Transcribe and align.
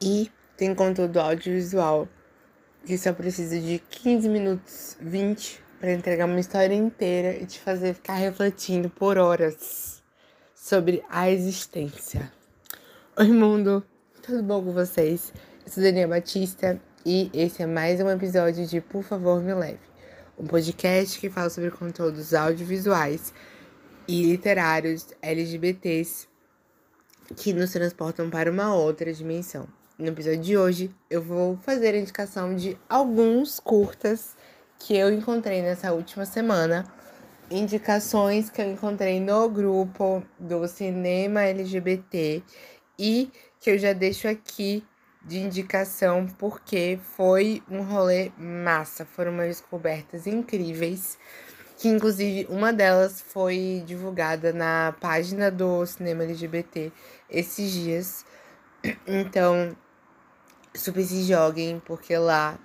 E 0.00 0.30
tem 0.56 0.74
conteúdo 0.76 1.18
audiovisual 1.18 2.08
que 2.86 2.96
só 2.96 3.12
precisa 3.12 3.58
de 3.58 3.80
15 3.90 4.28
minutos, 4.28 4.96
20 5.00 5.60
para 5.80 5.92
entregar 5.92 6.26
uma 6.26 6.38
história 6.38 6.74
inteira 6.74 7.36
e 7.36 7.46
te 7.46 7.58
fazer 7.58 7.94
ficar 7.94 8.14
refletindo 8.14 8.88
por 8.88 9.18
horas 9.18 10.00
sobre 10.54 11.02
a 11.10 11.28
existência. 11.28 12.32
Oi, 13.16 13.28
mundo! 13.28 13.84
Tudo 14.22 14.40
bom 14.42 14.62
com 14.64 14.72
vocês? 14.72 15.32
Eu 15.66 15.72
sou 15.72 15.82
Daniela 15.82 16.14
Batista 16.14 16.80
e 17.04 17.28
esse 17.34 17.62
é 17.62 17.66
mais 17.66 18.00
um 18.00 18.08
episódio 18.08 18.66
de 18.66 18.80
Por 18.80 19.02
Favor 19.02 19.42
Me 19.42 19.54
Leve, 19.54 19.80
um 20.38 20.46
podcast 20.46 21.18
que 21.18 21.28
fala 21.28 21.50
sobre 21.50 21.72
conteúdos 21.72 22.34
audiovisuais 22.34 23.34
e 24.06 24.22
literários 24.22 25.08
LGBTs 25.20 26.28
que 27.36 27.52
nos 27.52 27.72
transportam 27.72 28.30
para 28.30 28.50
uma 28.50 28.74
outra 28.74 29.12
dimensão. 29.12 29.68
No 29.98 30.06
episódio 30.06 30.38
de 30.38 30.56
hoje, 30.56 30.94
eu 31.10 31.20
vou 31.20 31.56
fazer 31.56 31.92
a 31.92 31.98
indicação 31.98 32.54
de 32.54 32.78
alguns 32.88 33.58
curtas 33.58 34.36
que 34.78 34.96
eu 34.96 35.12
encontrei 35.12 35.60
nessa 35.60 35.92
última 35.92 36.24
semana. 36.24 36.86
Indicações 37.50 38.48
que 38.48 38.62
eu 38.62 38.70
encontrei 38.70 39.18
no 39.18 39.50
grupo 39.50 40.22
do 40.38 40.68
Cinema 40.68 41.42
LGBT 41.42 42.44
e 42.96 43.28
que 43.58 43.70
eu 43.70 43.76
já 43.76 43.92
deixo 43.92 44.28
aqui 44.28 44.84
de 45.24 45.40
indicação 45.40 46.28
porque 46.38 47.00
foi 47.16 47.60
um 47.68 47.82
rolê 47.82 48.30
massa, 48.38 49.04
foram 49.04 49.32
umas 49.32 49.48
descobertas 49.48 50.28
incríveis, 50.28 51.18
que 51.76 51.88
inclusive 51.88 52.46
uma 52.48 52.72
delas 52.72 53.20
foi 53.20 53.82
divulgada 53.84 54.52
na 54.52 54.94
página 55.00 55.50
do 55.50 55.84
Cinema 55.84 56.22
LGBT 56.22 56.92
esses 57.28 57.72
dias. 57.72 58.24
Então, 59.04 59.76
super 60.78 61.04
se 61.04 61.24
joguem, 61.24 61.80
porque 61.84 62.16
lá 62.16 62.58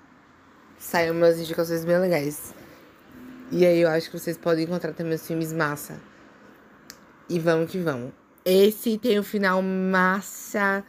saem 0.78 1.12
umas 1.12 1.40
indicações 1.40 1.86
bem 1.86 1.98
legais. 1.98 2.54
E 3.52 3.66
aí 3.66 3.82
eu 3.82 3.90
acho 3.90 4.10
que 4.10 4.20
vocês 4.20 4.38
podem 4.38 4.66
encontrar 4.66 4.94
também 4.94 5.14
os 5.14 5.26
filmes 5.26 5.54
massa. 5.54 6.00
E 7.30 7.40
vamos 7.40 7.72
que 7.72 7.80
vamos. 7.80 8.12
Esse 8.46 8.98
tem 8.98 9.18
o 9.18 9.24
final 9.24 9.62
massa. 9.62 10.84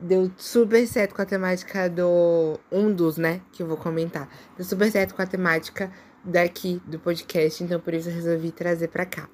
Deu 0.00 0.30
super 0.36 0.86
certo 0.86 1.14
com 1.14 1.22
a 1.22 1.26
temática 1.26 1.88
do. 1.88 2.58
Um 2.70 2.92
dos, 2.92 3.16
né? 3.16 3.40
Que 3.52 3.62
eu 3.62 3.66
vou 3.66 3.76
comentar. 3.76 4.28
Deu 4.56 4.64
super 4.64 4.90
certo 4.90 5.14
com 5.14 5.22
a 5.22 5.26
temática 5.26 5.90
daqui 6.22 6.80
do 6.86 6.98
podcast. 6.98 7.64
Então 7.64 7.80
por 7.80 7.94
isso 7.94 8.08
eu 8.08 8.14
resolvi 8.14 8.52
trazer 8.52 8.88
pra 8.88 9.06
cá. 9.06 9.28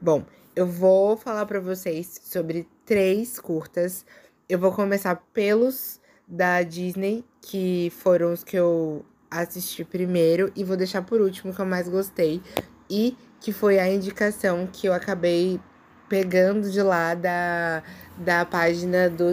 Bom, 0.00 0.24
eu 0.54 0.66
vou 0.66 1.16
falar 1.16 1.46
pra 1.46 1.60
vocês 1.60 2.20
sobre 2.24 2.68
três 2.84 3.38
curtas. 3.38 4.04
Eu 4.48 4.58
vou 4.58 4.72
começar 4.72 5.16
pelos 5.32 6.00
da 6.26 6.62
Disney, 6.62 7.24
que 7.40 7.92
foram 7.96 8.32
os 8.32 8.42
que 8.44 8.56
eu 8.56 9.04
assisti 9.30 9.84
primeiro, 9.84 10.52
e 10.54 10.64
vou 10.64 10.76
deixar 10.76 11.02
por 11.02 11.20
último 11.20 11.54
que 11.54 11.60
eu 11.60 11.66
mais 11.66 11.88
gostei, 11.88 12.40
e 12.88 13.16
que 13.40 13.52
foi 13.52 13.78
a 13.78 13.90
indicação 13.90 14.68
que 14.70 14.86
eu 14.86 14.92
acabei 14.92 15.60
pegando 16.08 16.70
de 16.70 16.82
lá 16.82 17.14
da, 17.14 17.82
da 18.18 18.44
página 18.44 19.08
do, 19.08 19.28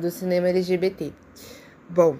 do 0.00 0.10
cinema 0.10 0.48
LGBT. 0.48 1.12
Bom, 1.90 2.16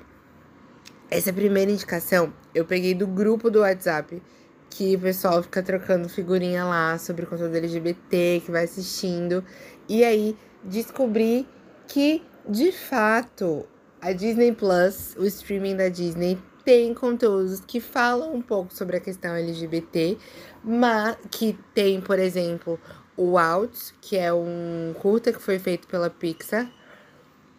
essa 1.11 1.33
primeira 1.33 1.71
indicação 1.71 2.33
eu 2.55 2.65
peguei 2.65 2.95
do 2.95 3.07
grupo 3.07 3.51
do 3.51 3.61
WhatsApp, 3.61 4.23
que 4.69 4.97
o 4.97 5.01
pessoal 5.01 5.43
fica 5.43 5.63
trocando 5.63 6.09
figurinha 6.09 6.65
lá 6.65 6.99
sobre 6.99 7.25
o 7.25 7.27
conteúdo 7.27 7.57
LGBT, 7.57 8.43
que 8.45 8.51
vai 8.51 8.65
assistindo. 8.65 9.45
E 9.89 10.05
aí 10.05 10.37
descobri 10.63 11.47
que, 11.87 12.23
de 12.49 12.73
fato, 12.73 13.67
a 14.03 14.13
Disney 14.13 14.51
Plus, 14.51 15.15
o 15.17 15.25
streaming 15.25 15.77
da 15.77 15.89
Disney, 15.89 16.37
tem 16.65 16.93
conteúdos 16.93 17.61
que 17.61 17.79
falam 17.79 18.35
um 18.35 18.43
pouco 18.43 18.75
sobre 18.75 18.97
a 18.97 19.01
questão 19.01 19.33
LGBT, 19.33 20.19
mas 20.63 21.17
que 21.31 21.57
tem, 21.73 22.01
por 22.01 22.19
exemplo, 22.19 22.81
o 23.17 23.39
Out, 23.39 23.95
que 24.01 24.19
é 24.19 24.33
um 24.33 24.93
curta 24.99 25.33
que 25.33 25.41
foi 25.41 25.61
feito 25.61 25.87
pela 25.87 26.11
Pixar. 26.11 26.69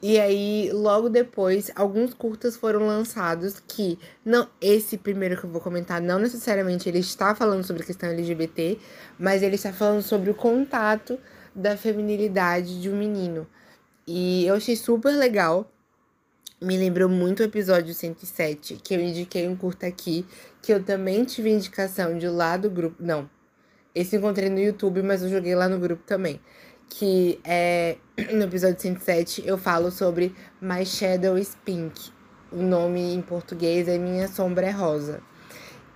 E 0.02 0.20
aí, 0.20 0.70
logo 0.74 1.08
depois, 1.08 1.72
alguns 1.78 2.14
curtas 2.14 2.58
foram 2.58 2.86
lançados 2.86 3.62
que 3.66 3.98
não, 4.25 4.50
esse 4.60 4.98
primeiro 4.98 5.38
que 5.38 5.46
eu 5.46 5.50
vou 5.50 5.62
comentar, 5.62 6.02
não 6.02 6.20
necessariamente 6.20 6.90
ele 6.90 7.00
está 7.00 7.34
falando 7.34 7.64
sobre 7.64 7.84
a 7.84 7.86
questão 7.86 8.10
LGBT, 8.10 8.78
mas 9.18 9.42
ele 9.42 9.56
está 9.56 9.72
falando 9.72 10.02
sobre 10.02 10.30
o 10.30 10.36
contato 10.36 11.18
da 11.56 11.78
feminilidade 11.78 12.81
de 12.81 12.90
um 12.90 12.98
menino. 12.98 13.48
E 14.06 14.46
eu 14.46 14.56
achei 14.56 14.75
super 14.75 15.16
legal 15.16 15.73
me 16.63 16.78
lembrou 16.78 17.09
muito 17.09 17.41
o 17.41 17.44
episódio 17.44 17.94
107, 17.94 18.79
que 18.81 18.94
eu 18.94 19.01
indiquei 19.01 19.47
um 19.47 19.56
curta 19.56 19.85
aqui, 19.85 20.25
que 20.62 20.74
eu 20.74 20.81
também 20.81 21.25
tive 21.25 21.51
indicação 21.51 22.18
de 22.18 22.28
lá 22.28 22.56
do 22.56 22.69
grupo. 22.69 22.96
Não, 23.03 23.29
esse 23.94 24.16
encontrei 24.16 24.50
no 24.50 24.59
YouTube, 24.59 25.01
mas 25.03 25.22
eu 25.22 25.29
joguei 25.29 25.56
lá 25.56 25.68
no 25.68 25.78
grupo 25.78 26.03
também. 26.06 26.40
Que 26.90 27.40
é 27.44 27.97
no 28.34 28.44
episódio 28.44 28.79
107 28.79 29.44
eu 29.46 29.57
falo 29.57 29.91
sobre 29.91 30.34
My 30.62 30.85
Shadow 30.85 31.38
is 31.38 31.57
Pink. 31.66 32.12
O 32.51 32.62
nome 32.62 33.13
em 33.13 33.22
português 33.22 33.88
é 33.88 33.97
Minha 33.97 34.28
Sombra 34.28 34.68
é 34.68 34.72
Rosa. 34.72 35.22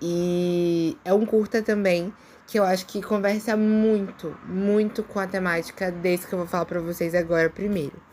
E 0.01 0.97
é 1.05 1.13
um 1.13 1.25
curta 1.25 1.61
também 1.61 2.13
que 2.45 2.59
eu 2.59 2.63
acho 2.63 2.85
que 2.87 3.01
conversa 3.01 3.55
muito, 3.55 4.35
muito 4.45 5.03
com 5.03 5.19
a 5.19 5.27
temática 5.27 5.91
desse 5.91 6.27
que 6.27 6.33
eu 6.33 6.39
vou 6.39 6.47
falar 6.47 6.65
para 6.65 6.81
vocês 6.81 7.15
agora 7.15 7.49
primeiro. 7.49 8.06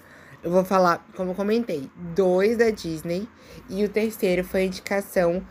Eu 0.44 0.50
vou 0.50 0.62
falar, 0.62 1.02
como 1.16 1.30
eu 1.30 1.34
comentei, 1.34 1.90
dois 2.14 2.58
da 2.58 2.68
Disney 2.68 3.26
e 3.70 3.82
o 3.82 3.88
terceiro 3.88 4.44
foi 4.44 4.64
indicação 4.64 5.42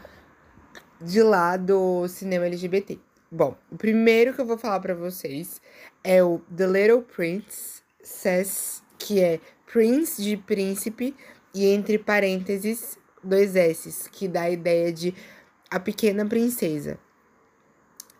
de 1.01 1.23
lá 1.23 1.57
do 1.57 2.07
cinema 2.07 2.45
LGBT. 2.45 2.99
Bom, 3.31 3.57
o 3.71 3.75
primeiro 3.75 4.35
que 4.35 4.41
eu 4.41 4.45
vou 4.45 4.55
falar 4.55 4.79
para 4.81 4.93
vocês 4.93 5.59
é 6.03 6.23
o 6.23 6.39
The 6.55 6.67
Little 6.67 7.01
Princess, 7.01 8.83
que 8.99 9.19
é 9.19 9.39
Prince 9.65 10.21
de 10.21 10.37
príncipe 10.37 11.15
e 11.55 11.65
entre 11.65 11.97
parênteses 11.97 12.95
dois 13.23 13.55
S, 13.55 14.07
que 14.11 14.27
dá 14.27 14.41
a 14.41 14.51
ideia 14.51 14.93
de 14.93 15.15
a 15.71 15.79
pequena 15.79 16.23
princesa. 16.23 16.99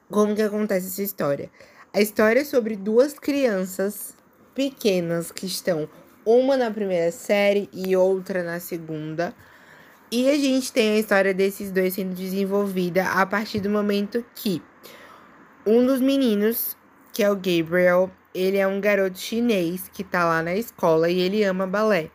Como 0.10 0.36
que 0.36 0.42
acontece 0.42 0.88
essa 0.88 1.04
história? 1.04 1.52
A 1.94 2.02
história 2.02 2.40
é 2.40 2.44
sobre 2.44 2.76
duas 2.76 3.14
crianças 3.14 4.16
pequenas 4.56 5.32
que 5.32 5.46
estão 5.46 5.88
uma 6.26 6.58
na 6.58 6.72
primeira 6.72 7.12
série 7.12 7.70
e 7.74 7.96
outra 7.96 8.44
na 8.44 8.60
segunda. 8.60 9.34
E 10.12 10.30
a 10.30 10.36
gente 10.36 10.72
tem 10.72 10.92
a 10.92 11.00
história 11.00 11.34
desses 11.34 11.72
dois 11.72 11.94
sendo 11.94 12.14
desenvolvida 12.14 13.06
a 13.10 13.26
partir 13.26 13.60
do 13.60 13.70
momento 13.70 14.24
que 14.36 14.62
um 15.66 15.86
dos 15.86 16.00
meninos, 16.02 16.78
que 17.12 17.24
é 17.24 17.32
o 17.32 17.36
Gabriel, 17.36 18.12
ele 18.34 18.58
é 18.58 18.68
um 18.68 18.82
garoto 18.82 19.18
chinês 19.18 19.88
que 19.88 20.04
tá 20.04 20.26
lá 20.26 20.44
na 20.44 20.56
escola 20.56 21.10
e 21.10 21.20
ele 21.20 21.44
ama 21.44 21.66
balé. 21.66 22.12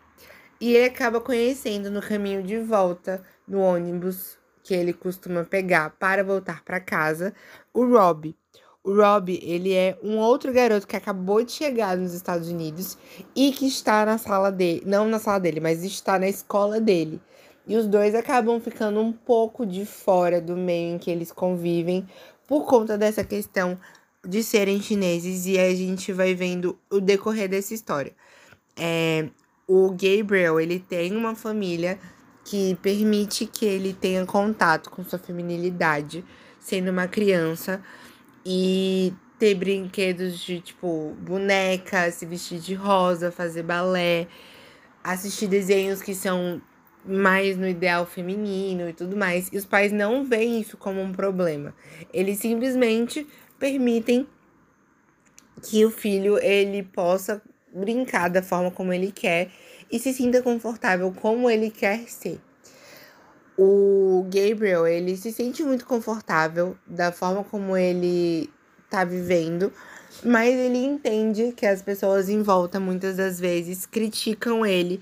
E 0.61 0.75
ele 0.75 0.87
acaba 0.87 1.21
conhecendo 1.21 1.91
no 1.91 2.03
caminho 2.03 2.43
de 2.43 2.59
volta 2.59 3.25
no 3.47 3.61
ônibus 3.61 4.39
que 4.63 4.75
ele 4.75 4.93
costuma 4.93 5.45
pegar 5.45 5.91
para 5.99 6.23
voltar 6.23 6.63
para 6.63 6.79
casa 6.79 7.33
o 7.73 7.87
Rob. 7.87 8.37
O 8.89 8.95
Rob, 8.95 9.39
ele 9.43 9.75
é 9.75 9.99
um 10.03 10.17
outro 10.17 10.51
garoto 10.51 10.87
que 10.87 10.97
acabou 10.97 11.45
de 11.45 11.53
chegar 11.53 11.95
nos 11.95 12.15
Estados 12.15 12.49
Unidos 12.49 12.97
e 13.37 13.53
que 13.53 13.67
está 13.67 14.07
na 14.07 14.17
sala 14.17 14.51
dele, 14.51 14.83
não 14.87 15.07
na 15.07 15.19
sala 15.19 15.39
dele, 15.39 15.61
mas 15.61 15.85
está 15.85 16.19
na 16.19 16.27
escola 16.27 16.81
dele. 16.81 17.21
E 17.67 17.77
os 17.77 17.87
dois 17.87 18.15
acabam 18.15 18.59
ficando 18.59 18.99
um 18.99 19.13
pouco 19.13 19.67
de 19.67 19.85
fora 19.85 20.41
do 20.41 20.57
meio 20.57 20.95
em 20.95 20.99
que 20.99 21.11
eles 21.11 21.31
convivem 21.31 22.09
por 22.47 22.65
conta 22.65 22.97
dessa 22.97 23.23
questão 23.23 23.79
de 24.27 24.43
serem 24.43 24.81
chineses 24.81 25.45
e 25.45 25.59
a 25.59 25.69
gente 25.75 26.11
vai 26.11 26.35
vendo 26.35 26.79
o 26.91 26.99
decorrer 26.99 27.47
dessa 27.47 27.75
história. 27.75 28.13
É, 28.75 29.29
o 29.67 29.91
Gabriel, 29.91 30.59
ele 30.59 30.81
tem 30.81 31.15
uma 31.15 31.35
família 31.35 31.99
que 32.43 32.75
permite 32.81 33.45
que 33.45 33.67
ele 33.67 33.93
tenha 33.93 34.25
contato 34.25 34.89
com 34.89 35.05
sua 35.05 35.19
feminilidade, 35.19 36.25
sendo 36.59 36.91
uma 36.91 37.07
criança 37.07 37.83
e 38.51 39.13
ter 39.39 39.55
brinquedos 39.55 40.39
de 40.39 40.59
tipo 40.59 41.15
boneca, 41.21 42.11
se 42.11 42.25
vestir 42.25 42.59
de 42.59 42.73
rosa, 42.73 43.31
fazer 43.31 43.63
balé, 43.63 44.27
assistir 45.05 45.47
desenhos 45.49 46.01
que 46.01 46.15
são 46.15 46.63
mais 47.05 47.59
no 47.59 47.69
ideal 47.69 48.07
feminino 48.07 48.89
e 48.89 48.95
tudo 48.95 49.15
mais. 49.19 49.51
E 49.53 49.59
os 49.59 49.67
pais 49.67 49.93
não 49.93 50.25
veem 50.25 50.63
isso 50.63 50.79
como 50.79 50.99
um 51.03 51.13
problema. 51.13 51.75
Eles 52.11 52.39
simplesmente 52.39 53.27
permitem 53.59 54.27
que 55.63 55.85
o 55.85 55.91
filho 55.91 56.39
ele 56.39 56.83
possa 56.83 57.43
brincar 57.71 58.31
da 58.31 58.43
forma 58.43 58.71
como 58.71 58.95
ele 58.95 59.13
quer 59.13 59.51
e 59.93 59.99
se 59.99 60.15
sinta 60.15 60.41
confortável 60.41 61.13
como 61.13 61.51
ele 61.51 61.71
quer 61.71 62.09
ser. 62.09 62.41
O 63.61 64.25
Gabriel, 64.31 64.87
ele 64.87 65.17
se 65.17 65.33
sente 65.33 65.65
muito 65.65 65.85
confortável 65.85 66.77
da 66.87 67.11
forma 67.11 67.43
como 67.43 67.77
ele 67.77 68.49
tá 68.89 69.05
vivendo, 69.05 69.73
mas 70.25 70.55
ele 70.55 70.79
entende 70.79 71.53
que 71.57 71.67
as 71.67 71.83
pessoas 71.83 72.29
em 72.29 72.41
volta 72.41 72.79
muitas 72.79 73.17
das 73.17 73.41
vezes 73.41 73.85
criticam 73.85 74.65
ele 74.65 75.01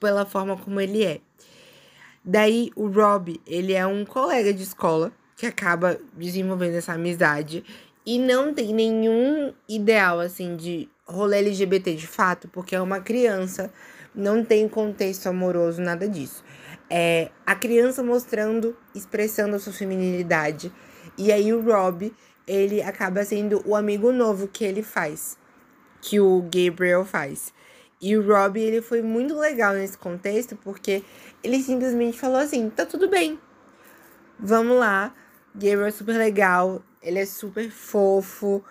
pela 0.00 0.26
forma 0.26 0.56
como 0.56 0.80
ele 0.80 1.04
é. 1.04 1.20
Daí 2.24 2.72
o 2.74 2.88
Rob, 2.88 3.40
ele 3.46 3.72
é 3.72 3.86
um 3.86 4.04
colega 4.04 4.52
de 4.52 4.64
escola 4.64 5.12
que 5.36 5.46
acaba 5.46 5.96
desenvolvendo 6.16 6.74
essa 6.74 6.94
amizade 6.94 7.64
e 8.04 8.18
não 8.18 8.52
tem 8.52 8.74
nenhum 8.74 9.52
ideal 9.68 10.18
assim 10.18 10.56
de 10.56 10.88
rolê 11.06 11.38
LGBT 11.38 11.94
de 11.94 12.06
fato, 12.08 12.48
porque 12.48 12.74
é 12.74 12.80
uma 12.80 13.00
criança, 13.00 13.72
não 14.12 14.44
tem 14.44 14.68
contexto 14.68 15.28
amoroso, 15.28 15.80
nada 15.80 16.08
disso. 16.08 16.42
É 16.94 17.30
a 17.46 17.54
criança 17.54 18.02
mostrando, 18.02 18.76
expressando 18.94 19.56
a 19.56 19.58
sua 19.58 19.72
feminilidade. 19.72 20.70
E 21.16 21.32
aí 21.32 21.50
o 21.50 21.62
Rob, 21.62 22.12
ele 22.46 22.82
acaba 22.82 23.24
sendo 23.24 23.62
o 23.64 23.74
amigo 23.74 24.12
novo 24.12 24.46
que 24.46 24.62
ele 24.62 24.82
faz, 24.82 25.38
que 26.02 26.20
o 26.20 26.42
Gabriel 26.42 27.02
faz. 27.06 27.50
E 27.98 28.14
o 28.14 28.22
Rob, 28.22 28.60
ele 28.60 28.82
foi 28.82 29.00
muito 29.00 29.34
legal 29.38 29.72
nesse 29.72 29.96
contexto, 29.96 30.54
porque 30.54 31.02
ele 31.42 31.62
simplesmente 31.62 32.18
falou 32.18 32.36
assim: 32.36 32.68
tá 32.68 32.84
tudo 32.84 33.08
bem, 33.08 33.40
vamos 34.38 34.76
lá. 34.76 35.14
Gabriel 35.54 35.86
é 35.86 35.90
super 35.90 36.18
legal, 36.18 36.82
ele 37.02 37.20
é 37.20 37.24
super 37.24 37.70
fofo, 37.70 38.62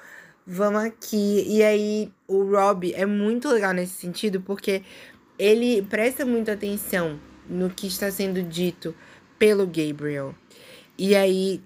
vamos 0.45 0.83
aqui. 0.83 1.43
E 1.47 1.63
aí, 1.63 2.13
o 2.27 2.43
Rob 2.43 2.93
é 2.93 3.07
muito 3.07 3.49
legal 3.49 3.73
nesse 3.73 3.93
sentido, 3.93 4.41
porque 4.41 4.83
ele 5.39 5.81
presta 5.81 6.23
muita 6.23 6.53
atenção 6.53 7.19
no 7.49 7.69
que 7.69 7.87
está 7.87 8.11
sendo 8.11 8.41
dito 8.43 8.95
pelo 9.37 9.65
Gabriel. 9.65 10.35
E 10.97 11.15
aí, 11.15 11.61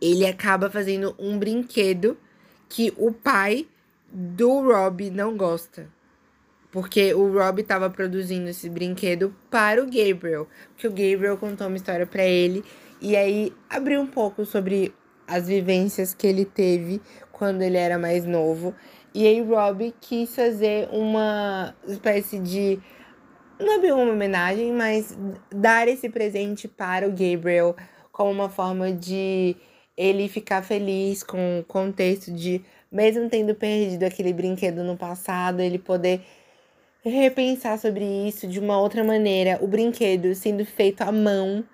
ele 0.00 0.26
acaba 0.26 0.70
fazendo 0.70 1.14
um 1.18 1.38
brinquedo 1.38 2.16
que 2.68 2.92
o 2.96 3.12
pai 3.12 3.66
do 4.12 4.60
Rob 4.62 5.10
não 5.10 5.36
gosta. 5.36 5.88
Porque 6.70 7.14
o 7.14 7.32
Rob 7.32 7.62
estava 7.62 7.88
produzindo 7.88 8.48
esse 8.48 8.68
brinquedo 8.68 9.34
para 9.50 9.82
o 9.82 9.86
Gabriel. 9.86 10.46
Porque 10.70 10.86
o 10.86 10.90
Gabriel 10.90 11.36
contou 11.38 11.66
uma 11.66 11.76
história 11.76 12.06
para 12.06 12.24
ele. 12.24 12.62
E 13.00 13.16
aí 13.16 13.52
abriu 13.70 14.00
um 14.00 14.06
pouco 14.06 14.44
sobre 14.44 14.94
as 15.26 15.46
vivências 15.46 16.12
que 16.12 16.26
ele 16.26 16.44
teve 16.44 17.00
quando 17.32 17.62
ele 17.62 17.76
era 17.76 17.98
mais 17.98 18.24
novo. 18.24 18.74
E 19.14 19.26
aí 19.26 19.40
Rob 19.42 19.94
quis 20.00 20.34
fazer 20.34 20.88
uma 20.90 21.74
espécie 21.86 22.38
de. 22.38 22.78
Não 23.58 23.74
é 23.74 23.78
bem 23.80 23.90
uma 23.90 24.12
homenagem, 24.12 24.72
mas 24.72 25.18
dar 25.50 25.88
esse 25.88 26.08
presente 26.08 26.68
para 26.68 27.08
o 27.08 27.10
Gabriel 27.10 27.74
como 28.12 28.30
uma 28.30 28.48
forma 28.48 28.92
de 28.92 29.56
ele 29.96 30.28
ficar 30.28 30.62
feliz 30.62 31.24
com 31.24 31.58
o 31.58 31.64
contexto 31.64 32.32
de, 32.32 32.64
mesmo 32.90 33.28
tendo 33.28 33.56
perdido 33.56 34.04
aquele 34.04 34.32
brinquedo 34.32 34.84
no 34.84 34.96
passado, 34.96 35.60
ele 35.60 35.78
poder 35.78 36.20
repensar 37.04 37.78
sobre 37.78 38.04
isso 38.04 38.46
de 38.46 38.60
uma 38.60 38.78
outra 38.80 39.02
maneira. 39.02 39.58
O 39.60 39.66
brinquedo 39.66 40.34
sendo 40.36 40.64
feito 40.64 41.02
à 41.02 41.10
mão. 41.10 41.64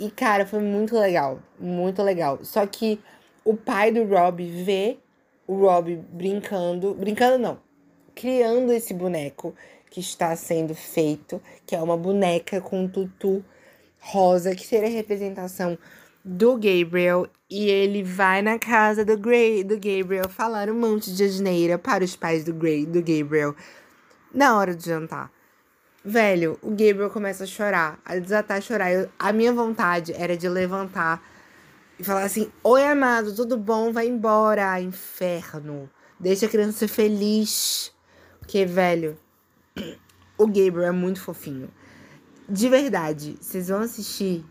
E, 0.00 0.10
cara, 0.10 0.44
foi 0.44 0.60
muito 0.60 0.98
legal. 0.98 1.40
Muito 1.60 2.02
legal. 2.02 2.40
Só 2.42 2.66
que 2.66 2.98
o 3.44 3.56
pai 3.56 3.92
do 3.92 4.04
Rob 4.04 4.44
vê 4.44 4.98
o 5.46 5.54
Rob 5.54 5.96
brincando. 6.10 6.94
Brincando, 6.94 7.38
não. 7.38 7.58
Criando 8.16 8.72
esse 8.72 8.92
boneco 8.92 9.54
que 9.90 10.00
está 10.00 10.34
sendo 10.36 10.74
feito. 10.74 11.42
Que 11.66 11.74
é 11.74 11.82
uma 11.82 11.96
boneca 11.96 12.60
com 12.60 12.84
um 12.84 12.88
tutu 12.88 13.44
rosa, 13.98 14.54
que 14.54 14.66
seria 14.66 14.88
a 14.88 14.92
representação 14.92 15.76
do 16.24 16.54
Gabriel. 16.54 17.26
E 17.50 17.68
ele 17.68 18.02
vai 18.02 18.40
na 18.40 18.58
casa 18.58 19.04
do, 19.04 19.18
Gray, 19.18 19.64
do 19.64 19.74
Gabriel 19.74 20.28
falar 20.28 20.70
um 20.70 20.78
monte 20.78 21.12
de 21.12 21.24
asneira 21.24 21.78
para 21.78 22.04
os 22.04 22.14
pais 22.14 22.44
do, 22.44 22.54
Gray, 22.54 22.86
do 22.86 23.00
Gabriel 23.00 23.54
na 24.32 24.56
hora 24.56 24.74
de 24.74 24.86
jantar. 24.86 25.30
Velho, 26.02 26.58
o 26.62 26.70
Gabriel 26.70 27.10
começa 27.10 27.44
a 27.44 27.46
chorar, 27.46 28.00
a 28.04 28.16
desatar 28.16 28.58
a 28.58 28.60
chorar. 28.60 28.90
Eu, 28.90 29.10
a 29.18 29.32
minha 29.32 29.52
vontade 29.52 30.14
era 30.14 30.36
de 30.36 30.48
levantar 30.48 31.22
e 31.98 32.04
falar 32.04 32.22
assim: 32.22 32.50
Oi, 32.64 32.84
amado, 32.84 33.34
tudo 33.34 33.58
bom? 33.58 33.92
Vai 33.92 34.08
embora, 34.08 34.80
inferno. 34.80 35.90
Deixa 36.18 36.46
a 36.46 36.48
criança 36.48 36.78
ser 36.78 36.88
feliz. 36.88 37.92
Porque, 38.38 38.64
velho, 38.64 39.18
o 40.36 40.46
Gabriel 40.46 40.84
é 40.84 40.90
muito 40.90 41.20
fofinho. 41.20 41.70
De 42.48 42.68
verdade, 42.68 43.36
vocês 43.40 43.68
vão 43.68 43.80
assistir. 43.80 44.44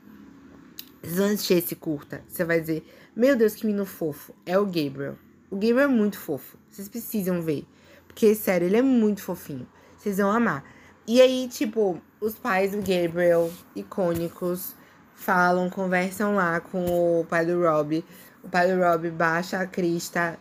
Vocês 1.02 1.18
vão 1.18 1.26
assistir 1.28 1.54
esse 1.56 1.76
curta. 1.76 2.24
Você 2.28 2.46
vai 2.46 2.60
dizer: 2.62 2.84
Meu 3.16 3.36
Deus, 3.36 3.56
que 3.56 3.66
menino 3.66 3.86
fofo. 3.86 4.34
É 4.46 4.58
o 4.58 4.66
Gabriel. 4.66 5.18
O 5.50 5.56
Gabriel 5.56 5.82
é 5.82 5.88
muito 5.88 6.18
fofo. 6.18 6.58
Vocês 6.70 6.88
precisam 6.88 7.42
ver. 7.42 7.66
Porque, 8.08 8.34
sério, 8.36 8.68
ele 8.68 8.78
é 8.78 8.82
muito 8.82 9.22
fofinho. 9.22 9.68
Vocês 9.98 10.18
vão 10.18 10.32
amar. 10.32 10.64
E 11.08 11.22
aí, 11.22 11.48
tipo, 11.48 12.00
os 12.22 12.36
pais 12.36 12.72
do 12.72 12.78
Gabriel, 12.78 13.52
icônicos, 13.76 14.76
falam, 15.16 15.70
conversam 15.70 16.36
lá 16.36 16.60
com 16.60 17.20
o 17.20 17.26
pai 17.26 17.46
do 17.46 17.62
Rob. 17.62 18.04
O 18.44 18.48
pai 18.50 18.74
do 18.74 18.82
Rob 18.82 19.10
baixa 19.10 19.60
a 19.60 19.68
crista 19.68 20.40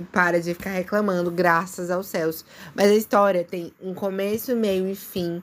e 0.00 0.02
para 0.02 0.40
de 0.40 0.54
ficar 0.54 0.70
reclamando, 0.70 1.30
graças 1.30 1.90
aos 1.90 2.06
céus. 2.06 2.44
Mas 2.74 2.90
a 2.90 2.94
história 2.94 3.44
tem 3.44 3.72
um 3.80 3.94
começo, 3.94 4.56
meio 4.56 4.88
e 4.88 4.96
fim. 4.96 5.42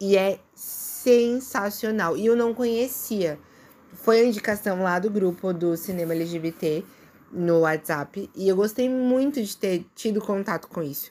E 0.00 0.16
é 0.16 0.38
sensacional. 0.54 2.16
E 2.16 2.26
eu 2.26 2.36
não 2.36 2.52
conhecia. 2.52 3.38
Foi 3.92 4.20
a 4.20 4.24
indicação 4.24 4.82
lá 4.82 4.98
do 4.98 5.08
grupo 5.08 5.52
do 5.52 5.76
Cinema 5.76 6.12
LGBT 6.12 6.84
no 7.34 7.60
WhatsApp 7.60 8.30
e 8.34 8.48
eu 8.48 8.54
gostei 8.54 8.88
muito 8.88 9.42
de 9.42 9.56
ter 9.56 9.84
tido 9.94 10.20
contato 10.20 10.68
com 10.68 10.82
isso, 10.82 11.10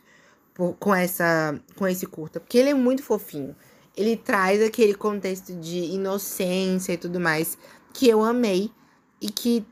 com 0.80 0.96
essa, 0.96 1.60
com 1.76 1.86
esse 1.86 2.06
curta, 2.06 2.40
porque 2.40 2.58
ele 2.58 2.70
é 2.70 2.74
muito 2.74 3.04
fofinho. 3.04 3.56
Ele 3.96 4.16
traz 4.16 4.62
aquele 4.62 4.96
contexto 4.96 5.54
de 5.54 5.80
inocência 5.80 6.94
e 6.94 6.98
tudo 6.98 7.20
mais 7.20 7.58
que 7.94 8.08
eu 8.08 8.24
amei 8.24 8.72
e 9.22 9.30
que 9.30 9.66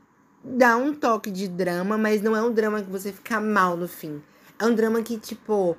dá 0.44 0.78
um 0.78 0.94
toque 0.94 1.32
de 1.32 1.48
drama, 1.48 1.98
mas 1.98 2.22
não 2.22 2.36
é 2.36 2.42
um 2.42 2.52
drama 2.52 2.82
que 2.82 2.90
você 2.90 3.12
fica 3.12 3.40
mal 3.40 3.78
no 3.78 3.88
fim. 3.88 4.22
É 4.60 4.66
um 4.66 4.74
drama 4.74 5.02
que 5.02 5.18
tipo 5.18 5.78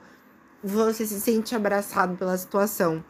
você 0.63 1.05
se 1.05 1.21
sente 1.21 1.55
abraçado 1.55 2.17
pela 2.17 2.37
situação, 2.37 3.05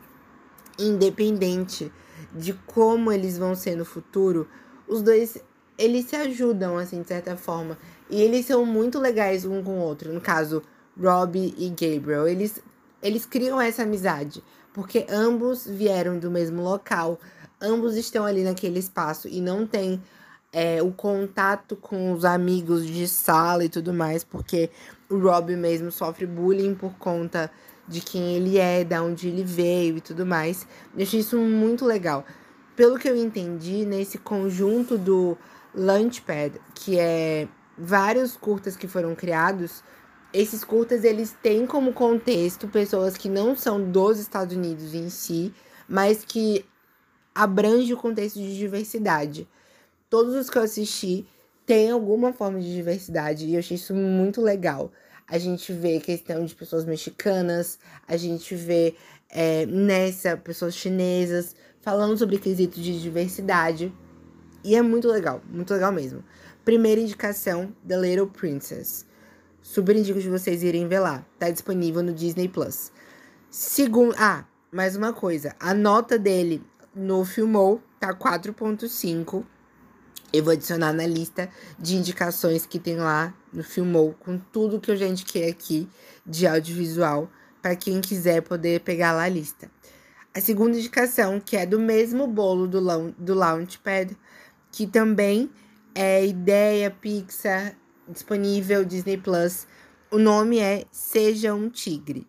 independente 0.78 1.92
de 2.34 2.54
como 2.66 3.12
eles 3.12 3.36
vão 3.36 3.54
ser 3.54 3.76
no 3.76 3.84
futuro. 3.84 4.48
Os 4.88 5.02
dois 5.02 5.38
eles 5.78 6.06
se 6.06 6.16
ajudam, 6.16 6.76
assim, 6.76 7.02
de 7.02 7.08
certa 7.08 7.36
forma. 7.36 7.78
E 8.08 8.20
eles 8.20 8.46
são 8.46 8.64
muito 8.64 8.98
legais 8.98 9.44
um 9.44 9.62
com 9.62 9.78
o 9.78 9.82
outro. 9.82 10.12
No 10.12 10.20
caso, 10.20 10.62
Robbie 11.00 11.54
e 11.58 11.68
Gabriel. 11.70 12.28
Eles, 12.28 12.62
eles 13.02 13.26
criam 13.26 13.60
essa 13.60 13.82
amizade. 13.82 14.42
Porque 14.72 15.06
ambos 15.10 15.66
vieram 15.66 16.18
do 16.18 16.30
mesmo 16.30 16.62
local. 16.62 17.18
Ambos 17.60 17.96
estão 17.96 18.24
ali 18.24 18.44
naquele 18.44 18.78
espaço 18.78 19.28
e 19.28 19.40
não 19.40 19.66
tem 19.66 20.02
é, 20.52 20.82
o 20.82 20.92
contato 20.92 21.74
com 21.74 22.12
os 22.12 22.24
amigos 22.24 22.86
de 22.86 23.08
sala 23.08 23.64
e 23.64 23.68
tudo 23.68 23.92
mais. 23.92 24.22
Porque 24.22 24.70
o 25.08 25.18
Robbie 25.18 25.56
mesmo 25.56 25.90
sofre 25.90 26.26
bullying 26.26 26.74
por 26.74 26.92
conta 26.98 27.50
de 27.88 28.00
quem 28.00 28.36
ele 28.36 28.58
é, 28.58 28.84
de 28.84 28.98
onde 28.98 29.28
ele 29.28 29.42
veio 29.42 29.96
e 29.96 30.00
tudo 30.00 30.26
mais. 30.26 30.66
Eu 30.96 31.02
achei 31.02 31.20
isso 31.20 31.38
muito 31.38 31.84
legal. 31.84 32.24
Pelo 32.76 32.98
que 32.98 33.08
eu 33.08 33.16
entendi, 33.16 33.84
nesse 33.84 34.18
conjunto 34.18 34.96
do 34.96 35.36
Launchpad, 35.74 36.60
que 36.74 36.98
é 36.98 37.48
vários 37.76 38.36
curtas 38.36 38.76
que 38.76 38.86
foram 38.86 39.14
criados. 39.14 39.82
Esses 40.32 40.64
curtas 40.64 41.04
eles 41.04 41.36
têm 41.42 41.66
como 41.66 41.92
contexto 41.92 42.68
pessoas 42.68 43.16
que 43.16 43.28
não 43.28 43.56
são 43.56 43.82
dos 43.82 44.18
Estados 44.18 44.56
Unidos 44.56 44.94
em 44.94 45.10
si, 45.10 45.52
mas 45.88 46.24
que 46.24 46.64
abrange 47.34 47.92
o 47.92 47.96
contexto 47.96 48.38
de 48.38 48.56
diversidade. 48.56 49.48
Todos 50.12 50.34
os 50.34 50.50
que 50.50 50.58
eu 50.58 50.62
assisti 50.62 51.26
têm 51.64 51.90
alguma 51.90 52.34
forma 52.34 52.60
de 52.60 52.70
diversidade 52.70 53.46
e 53.46 53.54
eu 53.54 53.60
achei 53.60 53.78
isso 53.78 53.94
muito 53.94 54.42
legal. 54.42 54.92
A 55.26 55.38
gente 55.38 55.72
vê 55.72 55.98
questão 56.00 56.44
de 56.44 56.54
pessoas 56.54 56.84
mexicanas, 56.84 57.78
a 58.06 58.14
gente 58.18 58.54
vê 58.54 58.94
é, 59.30 59.64
nessa 59.64 60.36
pessoas 60.36 60.74
chinesas 60.74 61.56
falando 61.80 62.18
sobre 62.18 62.36
quesito 62.36 62.78
de 62.78 63.00
diversidade. 63.00 63.90
E 64.62 64.76
é 64.76 64.82
muito 64.82 65.08
legal, 65.08 65.40
muito 65.48 65.72
legal 65.72 65.90
mesmo. 65.90 66.22
Primeira 66.62 67.00
indicação, 67.00 67.74
The 67.88 67.98
Little 67.98 68.26
Princess. 68.26 69.06
Super 69.62 69.96
indico 69.96 70.20
de 70.20 70.28
vocês 70.28 70.62
irem 70.62 70.88
ver 70.88 71.00
lá. 71.00 71.24
Tá 71.38 71.48
disponível 71.48 72.02
no 72.02 72.12
Disney 72.12 72.48
Plus. 72.48 72.92
Segundo. 73.50 74.14
Ah, 74.18 74.44
mais 74.70 74.94
uma 74.94 75.14
coisa. 75.14 75.56
A 75.58 75.72
nota 75.72 76.18
dele 76.18 76.62
no 76.94 77.24
Filmou 77.24 77.80
tá 77.98 78.12
4.5. 78.12 79.46
Eu 80.32 80.42
vou 80.42 80.52
adicionar 80.52 80.92
na 80.92 81.06
lista 81.06 81.48
de 81.78 81.94
indicações 81.94 82.64
que 82.64 82.78
tem 82.78 82.96
lá 82.96 83.34
no 83.52 83.62
Filmou, 83.62 84.14
com 84.18 84.38
tudo 84.38 84.80
que 84.80 84.90
eu 84.90 84.96
já 84.96 85.06
indiquei 85.06 85.50
aqui 85.50 85.88
de 86.26 86.46
audiovisual, 86.46 87.30
para 87.60 87.76
quem 87.76 88.00
quiser 88.00 88.40
poder 88.42 88.80
pegar 88.80 89.12
lá 89.12 89.24
a 89.24 89.28
lista. 89.28 89.70
A 90.34 90.40
segunda 90.40 90.78
indicação, 90.78 91.38
que 91.38 91.56
é 91.56 91.66
do 91.66 91.78
mesmo 91.78 92.26
bolo 92.26 92.66
do, 92.66 92.80
do 93.18 93.34
Launchpad, 93.34 94.16
que 94.70 94.86
também 94.86 95.50
é 95.94 96.24
ideia 96.26 96.90
Pixar 96.90 97.76
disponível 98.08 98.84
Disney 98.84 99.16
Plus. 99.16 99.66
O 100.10 100.18
nome 100.18 100.58
é 100.58 100.84
Seja 100.90 101.54
um 101.54 101.68
Tigre. 101.68 102.26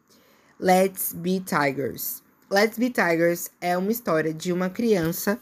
Let's 0.60 1.14
Be 1.14 1.40
Tigers. 1.40 2.22
Let's 2.50 2.78
Be 2.78 2.90
Tigers 2.90 3.50
é 3.60 3.78
uma 3.78 3.92
história 3.92 4.34
de 4.34 4.54
uma 4.54 4.70
criança 4.70 5.40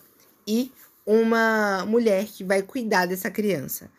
e 0.48 0.72
uma 1.06 1.86
mulher 1.86 2.26
que 2.26 2.44
vai 2.44 2.62
cuidar 2.62 3.06
dessa 3.06 3.30
criança. 3.30 3.90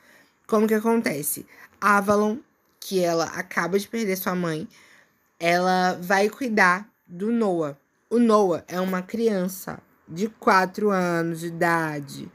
Como 0.46 0.66
que 0.66 0.74
acontece? 0.74 1.46
Avalon, 1.80 2.38
que 2.78 3.00
ela 3.00 3.24
acaba 3.24 3.78
de 3.78 3.88
perder 3.88 4.16
sua 4.16 4.34
mãe, 4.34 4.68
ela 5.38 5.98
vai 6.00 6.28
cuidar 6.28 6.88
do 7.06 7.32
Noah. 7.32 7.76
O 8.08 8.18
Noah 8.18 8.64
é 8.68 8.80
uma 8.80 9.02
criança 9.02 9.80
de 10.08 10.28
4 10.28 10.90
anos 10.90 11.40
de 11.40 11.46
idade. 11.46 12.30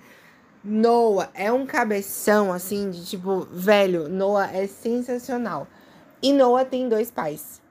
Noah 0.63 1.29
é 1.33 1.51
um 1.51 1.65
cabeção 1.65 2.51
assim 2.51 2.89
de 2.89 3.05
tipo, 3.05 3.47
velho, 3.51 4.09
Noah 4.09 4.51
é 4.51 4.67
sensacional. 4.67 5.67
E 6.21 6.33
Noah 6.33 6.65
tem 6.65 6.89
dois 6.89 7.11
pais. 7.11 7.61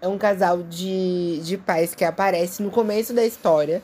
É 0.00 0.08
um 0.08 0.16
casal 0.16 0.62
de, 0.62 1.40
de 1.44 1.58
pais 1.58 1.94
que 1.94 2.04
aparece 2.04 2.62
no 2.62 2.70
começo 2.70 3.12
da 3.12 3.24
história. 3.24 3.82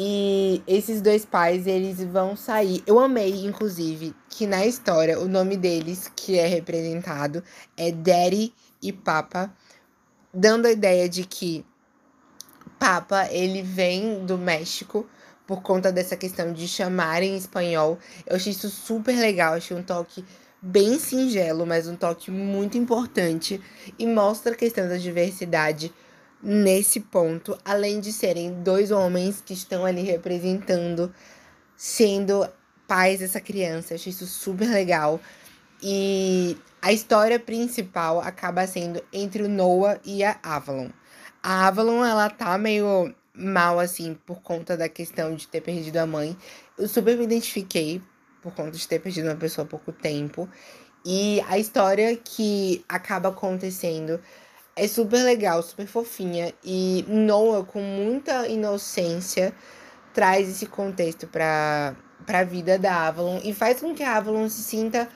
E 0.00 0.62
esses 0.64 1.00
dois 1.00 1.24
pais, 1.24 1.66
eles 1.66 2.00
vão 2.04 2.36
sair. 2.36 2.84
Eu 2.86 3.00
amei, 3.00 3.44
inclusive, 3.44 4.14
que 4.28 4.46
na 4.46 4.64
história 4.64 5.18
o 5.18 5.26
nome 5.26 5.56
deles, 5.56 6.08
que 6.14 6.38
é 6.38 6.46
representado, 6.46 7.42
é 7.76 7.90
Daddy 7.90 8.54
e 8.80 8.92
Papa, 8.92 9.52
dando 10.32 10.66
a 10.66 10.70
ideia 10.70 11.08
de 11.08 11.24
que 11.24 11.66
Papa, 12.78 13.26
ele 13.32 13.60
vem 13.60 14.24
do 14.24 14.38
México 14.38 15.04
por 15.44 15.62
conta 15.62 15.90
dessa 15.90 16.16
questão 16.16 16.52
de 16.52 16.68
chamar 16.68 17.24
em 17.24 17.36
espanhol. 17.36 17.98
Eu 18.24 18.36
achei 18.36 18.52
isso 18.52 18.70
super 18.70 19.16
legal, 19.18 19.54
achei 19.54 19.76
um 19.76 19.82
toque 19.82 20.24
bem 20.62 20.96
singelo, 20.96 21.66
mas 21.66 21.88
um 21.88 21.96
toque 21.96 22.30
muito 22.30 22.78
importante 22.78 23.60
e 23.98 24.06
mostra 24.06 24.52
a 24.52 24.56
questão 24.56 24.88
da 24.88 24.96
diversidade 24.96 25.92
nesse 26.42 27.00
ponto, 27.00 27.58
além 27.64 28.00
de 28.00 28.12
serem 28.12 28.62
dois 28.62 28.90
homens 28.90 29.42
que 29.44 29.52
estão 29.52 29.84
ali 29.84 30.02
representando, 30.02 31.12
sendo 31.76 32.48
pais 32.86 33.20
dessa 33.20 33.40
criança. 33.40 33.92
Eu 33.92 33.96
achei 33.96 34.12
isso 34.12 34.26
super 34.26 34.68
legal. 34.68 35.20
E 35.82 36.56
a 36.82 36.92
história 36.92 37.38
principal 37.38 38.20
acaba 38.20 38.66
sendo 38.66 39.02
entre 39.12 39.42
o 39.42 39.48
Noah 39.48 40.00
e 40.04 40.24
a 40.24 40.38
Avalon. 40.42 40.90
A 41.42 41.68
Avalon, 41.68 42.04
ela 42.04 42.28
tá 42.30 42.56
meio 42.58 43.14
mal, 43.34 43.78
assim, 43.78 44.14
por 44.26 44.42
conta 44.42 44.76
da 44.76 44.88
questão 44.88 45.34
de 45.34 45.46
ter 45.46 45.60
perdido 45.60 45.98
a 45.98 46.06
mãe. 46.06 46.36
Eu 46.76 46.88
super 46.88 47.16
me 47.16 47.24
identifiquei 47.24 48.02
por 48.42 48.52
conta 48.54 48.72
de 48.72 48.88
ter 48.88 48.98
perdido 48.98 49.28
uma 49.28 49.36
pessoa 49.36 49.64
há 49.64 49.68
pouco 49.68 49.92
tempo. 49.92 50.48
E 51.04 51.40
a 51.48 51.58
história 51.58 52.16
que 52.16 52.84
acaba 52.88 53.28
acontecendo 53.28 54.20
é 54.78 54.86
super 54.86 55.22
legal, 55.24 55.62
super 55.62 55.86
fofinha. 55.86 56.52
E 56.64 57.04
Noah, 57.08 57.64
com 57.64 57.80
muita 57.80 58.46
inocência, 58.46 59.52
traz 60.14 60.48
esse 60.48 60.66
contexto 60.66 61.26
para 61.26 61.94
a 62.26 62.44
vida 62.44 62.78
da 62.78 63.08
Avalon 63.08 63.40
e 63.42 63.52
faz 63.52 63.80
com 63.80 63.94
que 63.94 64.02
a 64.02 64.16
Avalon 64.16 64.48
se 64.48 64.62
sinta 64.62 65.08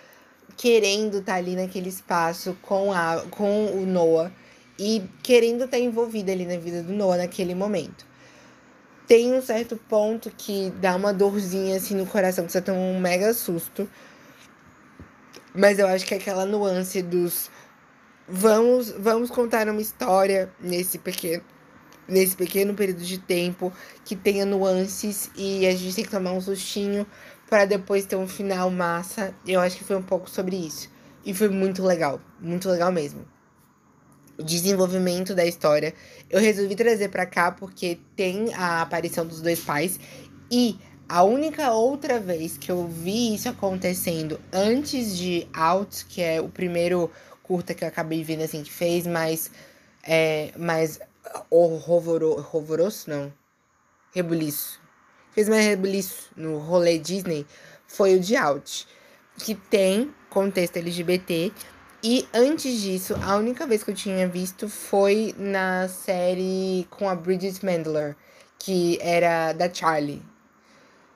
querendo 0.57 1.19
estar 1.19 1.33
tá 1.33 1.39
ali 1.39 1.57
naquele 1.57 1.89
espaço 1.89 2.57
com, 2.61 2.93
a, 2.93 3.25
com 3.31 3.67
o 3.67 3.87
Noah 3.87 4.33
e 4.79 5.03
querendo 5.23 5.65
estar 5.65 5.77
tá 5.77 5.83
envolvida 5.83 6.33
ali 6.33 6.45
na 6.45 6.57
vida 6.57 6.83
do 6.83 6.93
Noah 6.93 7.19
naquele 7.19 7.55
momento. 7.55 8.05
Tem 9.07 9.33
um 9.33 9.43
certo 9.43 9.77
ponto 9.77 10.31
que 10.37 10.73
dá 10.81 10.97
uma 10.97 11.13
dorzinha 11.13 11.77
assim 11.77 11.95
no 11.95 12.07
coração, 12.07 12.47
que 12.47 12.53
você 12.53 12.63
toma 12.63 12.79
um 12.79 12.99
mega 12.99 13.33
susto. 13.35 13.89
Mas 15.55 15.79
eu 15.79 15.87
acho 15.87 16.07
que 16.07 16.15
é 16.15 16.17
aquela 16.17 16.47
nuance 16.47 17.03
dos 17.03 17.51
vamos, 18.33 18.91
vamos 18.99 19.31
contar 19.31 19.69
uma 19.69 19.83
história 19.83 20.51
nesse 20.59 20.97
pequeno, 20.97 21.45
nesse 22.09 22.35
pequeno 22.35 22.73
período 22.73 23.03
de 23.03 23.19
tempo 23.19 23.71
que 24.07 24.17
tenha 24.17 24.47
nuances 24.47 25.31
e 25.37 25.67
a 25.67 25.73
gente 25.73 25.95
tem 25.95 26.05
que 26.05 26.11
tomar 26.11 26.33
um 26.33 26.41
sustinho 26.41 27.07
para 27.51 27.67
depois 27.67 28.07
ter 28.07 28.17
um 28.17 28.27
final 28.27 28.71
massa. 28.71 29.35
Eu 29.47 29.61
acho 29.61 29.77
que 29.77 29.85
foi 29.85 29.97
um 29.97 30.03
pouco 30.03 30.31
sobre 30.31 30.57
isso. 30.57 30.91
E 31.27 31.35
foi 31.35 31.51
muito 31.51 31.85
legal, 31.85 32.21
muito 32.41 32.71
legal 32.71 32.91
mesmo. 32.91 33.23
O 34.39 34.43
desenvolvimento 34.43 35.35
da 35.35 35.45
história. 35.45 35.93
Eu 36.31 36.41
resolvi 36.41 36.75
trazer 36.75 37.11
para 37.11 37.27
cá 37.27 37.53
porque 37.53 37.99
tem 38.17 38.53
a 38.55 38.81
aparição 38.81 39.27
dos 39.27 39.43
dois 39.43 39.61
pais 39.61 40.01
e 40.51 40.79
a 41.07 41.23
única 41.23 41.71
outra 41.73 42.19
vez 42.19 42.57
que 42.57 42.73
eu 42.73 42.89
vi 42.89 43.35
isso 43.35 43.47
acontecendo 43.47 44.41
antes 44.51 45.15
de 45.15 45.47
Out, 45.53 46.07
que 46.07 46.23
é 46.23 46.41
o 46.41 46.49
primeiro 46.49 47.11
curta 47.53 47.75
que 47.75 47.85
eu 47.85 47.89
acabei 47.89 48.25
vendo, 48.25 48.45
assim, 48.45 48.63
que 48.63 48.73
fez 48.73 49.07
mais. 49.07 49.51
É, 50.03 50.53
mais 50.57 50.99
horroroso, 51.51 53.11
não. 53.11 53.31
Rebuliço. 54.15 54.81
Fez 55.33 55.51
mais 55.51 55.67
rebuliço 55.67 56.31
no 56.35 56.57
rolê 56.57 56.99
Disney 56.99 57.47
foi 57.87 58.17
o 58.17 58.21
de 58.21 58.37
Out, 58.37 58.89
que 59.37 59.55
tem 59.55 60.15
contexto 60.31 60.79
LGBT. 60.79 61.53
E 62.03 62.27
antes 62.33 62.81
disso, 62.81 63.15
a 63.23 63.37
única 63.37 63.67
vez 63.67 63.85
que 63.85 63.91
eu 63.91 63.95
tinha 63.95 64.27
visto 64.27 64.67
foi 64.67 65.35
na 65.37 65.89
série 65.89 66.87
com 66.89 67.07
a 67.07 67.15
Bridget 67.15 67.63
Mendler, 67.65 68.17
que 68.59 68.99
era 69.03 69.53
da 69.53 69.73
Charlie. 69.73 70.23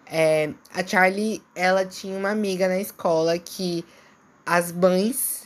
É, 0.06 0.52
a 0.72 0.86
Charlie, 0.86 1.42
ela 1.54 1.84
tinha 1.86 2.16
uma 2.16 2.30
amiga 2.30 2.68
na 2.68 2.78
escola 2.78 3.38
que 3.38 3.84
as 4.44 4.70
mães 4.70 5.45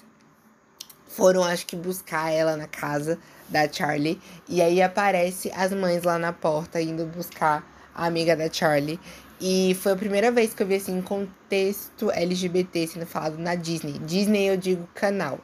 foram, 1.10 1.42
acho 1.44 1.66
que, 1.66 1.76
buscar 1.76 2.30
ela 2.30 2.56
na 2.56 2.66
casa 2.66 3.18
da 3.48 3.70
Charlie. 3.70 4.20
E 4.48 4.62
aí 4.62 4.80
aparece 4.80 5.50
as 5.54 5.72
mães 5.72 6.04
lá 6.04 6.18
na 6.18 6.32
porta 6.32 6.80
indo 6.80 7.04
buscar 7.04 7.66
a 7.94 8.06
amiga 8.06 8.36
da 8.36 8.50
Charlie. 8.50 8.98
E 9.40 9.76
foi 9.80 9.92
a 9.92 9.96
primeira 9.96 10.30
vez 10.30 10.54
que 10.54 10.62
eu 10.62 10.66
vi 10.66 10.76
assim 10.76 11.00
contexto 11.02 12.10
LGBT 12.10 12.86
sendo 12.86 13.06
falado 13.06 13.38
na 13.38 13.54
Disney. 13.54 13.98
Disney 13.98 14.48
eu 14.48 14.56
digo 14.56 14.88
canal. 14.94 15.40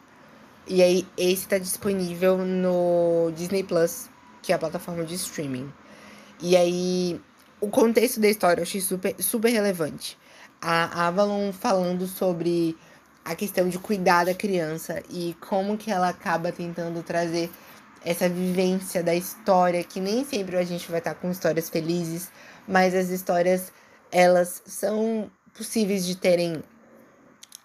E 0.68 0.82
aí 0.82 1.06
esse 1.16 1.48
tá 1.48 1.58
disponível 1.58 2.38
no 2.38 3.32
Disney 3.34 3.62
Plus, 3.62 4.08
que 4.42 4.52
é 4.52 4.54
a 4.54 4.58
plataforma 4.58 5.04
de 5.04 5.14
streaming. 5.14 5.72
E 6.40 6.56
aí 6.56 7.20
o 7.60 7.68
contexto 7.68 8.20
da 8.20 8.28
história 8.28 8.60
eu 8.60 8.64
achei 8.64 8.80
super, 8.80 9.16
super 9.18 9.48
relevante. 9.48 10.18
A 10.60 11.06
Avalon 11.08 11.52
falando 11.52 12.06
sobre 12.06 12.76
a 13.26 13.34
questão 13.34 13.68
de 13.68 13.76
cuidar 13.76 14.24
da 14.24 14.32
criança 14.32 15.02
e 15.10 15.36
como 15.40 15.76
que 15.76 15.90
ela 15.90 16.08
acaba 16.08 16.52
tentando 16.52 17.02
trazer 17.02 17.50
essa 18.04 18.28
vivência 18.28 19.02
da 19.02 19.12
história, 19.16 19.82
que 19.82 20.00
nem 20.00 20.24
sempre 20.24 20.56
a 20.56 20.62
gente 20.62 20.88
vai 20.88 21.00
estar 21.00 21.16
com 21.16 21.28
histórias 21.28 21.68
felizes, 21.68 22.30
mas 22.68 22.94
as 22.94 23.08
histórias 23.08 23.72
elas 24.12 24.62
são 24.64 25.28
possíveis 25.52 26.06
de 26.06 26.16
terem 26.16 26.62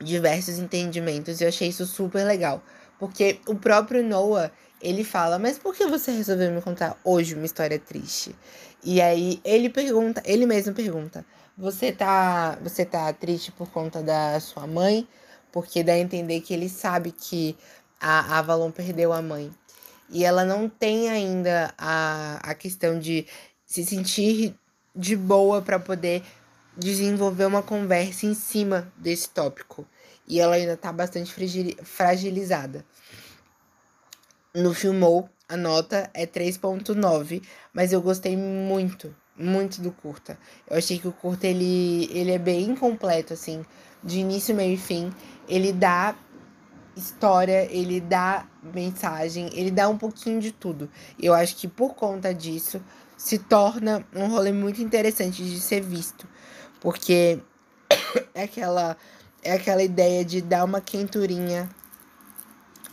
diversos 0.01 0.57
entendimentos. 0.57 1.39
E 1.39 1.43
eu 1.43 1.49
achei 1.49 1.67
isso 1.67 1.85
super 1.85 2.25
legal, 2.25 2.63
porque 2.97 3.39
o 3.47 3.53
próprio 3.53 4.03
Noah, 4.03 4.51
ele 4.81 5.03
fala: 5.03 5.37
"Mas 5.37 5.59
por 5.59 5.75
que 5.75 5.85
você 5.85 6.09
resolveu 6.11 6.51
me 6.51 6.61
contar 6.63 6.99
hoje 7.03 7.35
uma 7.35 7.45
história 7.45 7.77
triste?" 7.77 8.35
E 8.83 8.99
aí 8.99 9.39
ele 9.45 9.69
pergunta, 9.69 10.23
ele 10.25 10.47
mesmo 10.47 10.73
pergunta: 10.73 11.23
"Você 11.55 11.91
tá, 11.91 12.57
você 12.63 12.83
tá 12.83 13.13
triste 13.13 13.51
por 13.51 13.69
conta 13.69 14.01
da 14.01 14.39
sua 14.39 14.65
mãe?" 14.65 15.07
Porque 15.51 15.83
dá 15.83 15.93
a 15.93 15.99
entender 15.99 16.41
que 16.41 16.53
ele 16.53 16.69
sabe 16.69 17.11
que 17.11 17.55
a 17.99 18.39
Avalon 18.39 18.71
perdeu 18.71 19.13
a 19.13 19.21
mãe. 19.21 19.51
E 20.09 20.25
ela 20.25 20.43
não 20.43 20.67
tem 20.67 21.09
ainda 21.09 21.73
a, 21.77 22.39
a 22.43 22.53
questão 22.53 22.99
de 22.99 23.25
se 23.65 23.85
sentir 23.85 24.55
de 24.95 25.15
boa 25.15 25.61
para 25.61 25.79
poder 25.79 26.23
desenvolver 26.75 27.45
uma 27.45 27.61
conversa 27.63 28.25
em 28.25 28.33
cima 28.33 28.91
desse 28.97 29.29
tópico. 29.29 29.85
E 30.27 30.39
ela 30.39 30.55
ainda 30.55 30.75
tá 30.75 30.91
bastante 30.91 31.33
fragilizada. 31.83 32.85
No 34.53 34.73
Filmou, 34.73 35.29
a 35.47 35.55
nota 35.55 36.09
é 36.13 36.25
3.9, 36.25 37.41
mas 37.73 37.93
eu 37.93 38.01
gostei 38.01 38.35
muito, 38.35 39.15
muito 39.37 39.81
do 39.81 39.91
curta. 39.91 40.37
Eu 40.69 40.77
achei 40.77 40.99
que 40.99 41.07
o 41.07 41.11
curta 41.13 41.47
ele, 41.47 42.09
ele 42.11 42.31
é 42.31 42.37
bem 42.37 42.75
completo, 42.75 43.33
assim, 43.33 43.65
de 44.03 44.19
início, 44.19 44.55
meio 44.55 44.73
e 44.73 44.77
fim 44.77 45.13
ele 45.51 45.73
dá 45.73 46.15
história, 46.95 47.67
ele 47.69 47.99
dá 47.99 48.47
mensagem, 48.73 49.49
ele 49.53 49.69
dá 49.69 49.89
um 49.89 49.97
pouquinho 49.97 50.39
de 50.39 50.51
tudo. 50.53 50.89
Eu 51.19 51.33
acho 51.33 51.57
que 51.57 51.67
por 51.67 51.93
conta 51.93 52.33
disso 52.33 52.81
se 53.17 53.37
torna 53.37 54.05
um 54.15 54.27
rolê 54.27 54.53
muito 54.53 54.81
interessante 54.81 55.43
de 55.43 55.59
ser 55.59 55.81
visto, 55.81 56.25
porque 56.79 57.39
é 58.33 58.43
aquela 58.43 58.95
é 59.43 59.53
aquela 59.53 59.83
ideia 59.83 60.23
de 60.23 60.39
dar 60.39 60.63
uma 60.63 60.79
quenturinha 60.79 61.69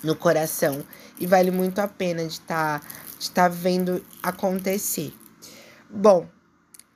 no 0.03 0.17
coração 0.17 0.83
e 1.21 1.27
vale 1.27 1.51
muito 1.51 1.79
a 1.79 1.87
pena 1.87 2.25
de 2.25 2.33
estar 2.33 2.81
tá, 2.81 2.87
de 3.19 3.31
tá 3.31 3.49
vendo 3.49 4.05
acontecer. 4.21 5.15
Bom, 5.89 6.27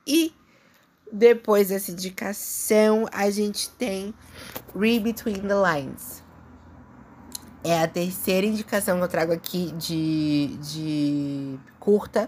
e 0.05 0.33
depois 1.13 1.69
dessa 1.69 1.91
indicação, 1.91 3.05
a 3.11 3.29
gente 3.29 3.69
tem 3.69 4.15
Read 4.75 5.01
Between 5.01 5.41
the 5.41 5.53
Lines. 5.53 6.23
É 7.63 7.83
a 7.83 7.87
terceira 7.87 8.47
indicação 8.47 8.97
que 8.97 9.03
eu 9.03 9.07
trago 9.07 9.31
aqui 9.31 9.71
de, 9.73 10.57
de 10.57 11.59
curta. 11.79 12.27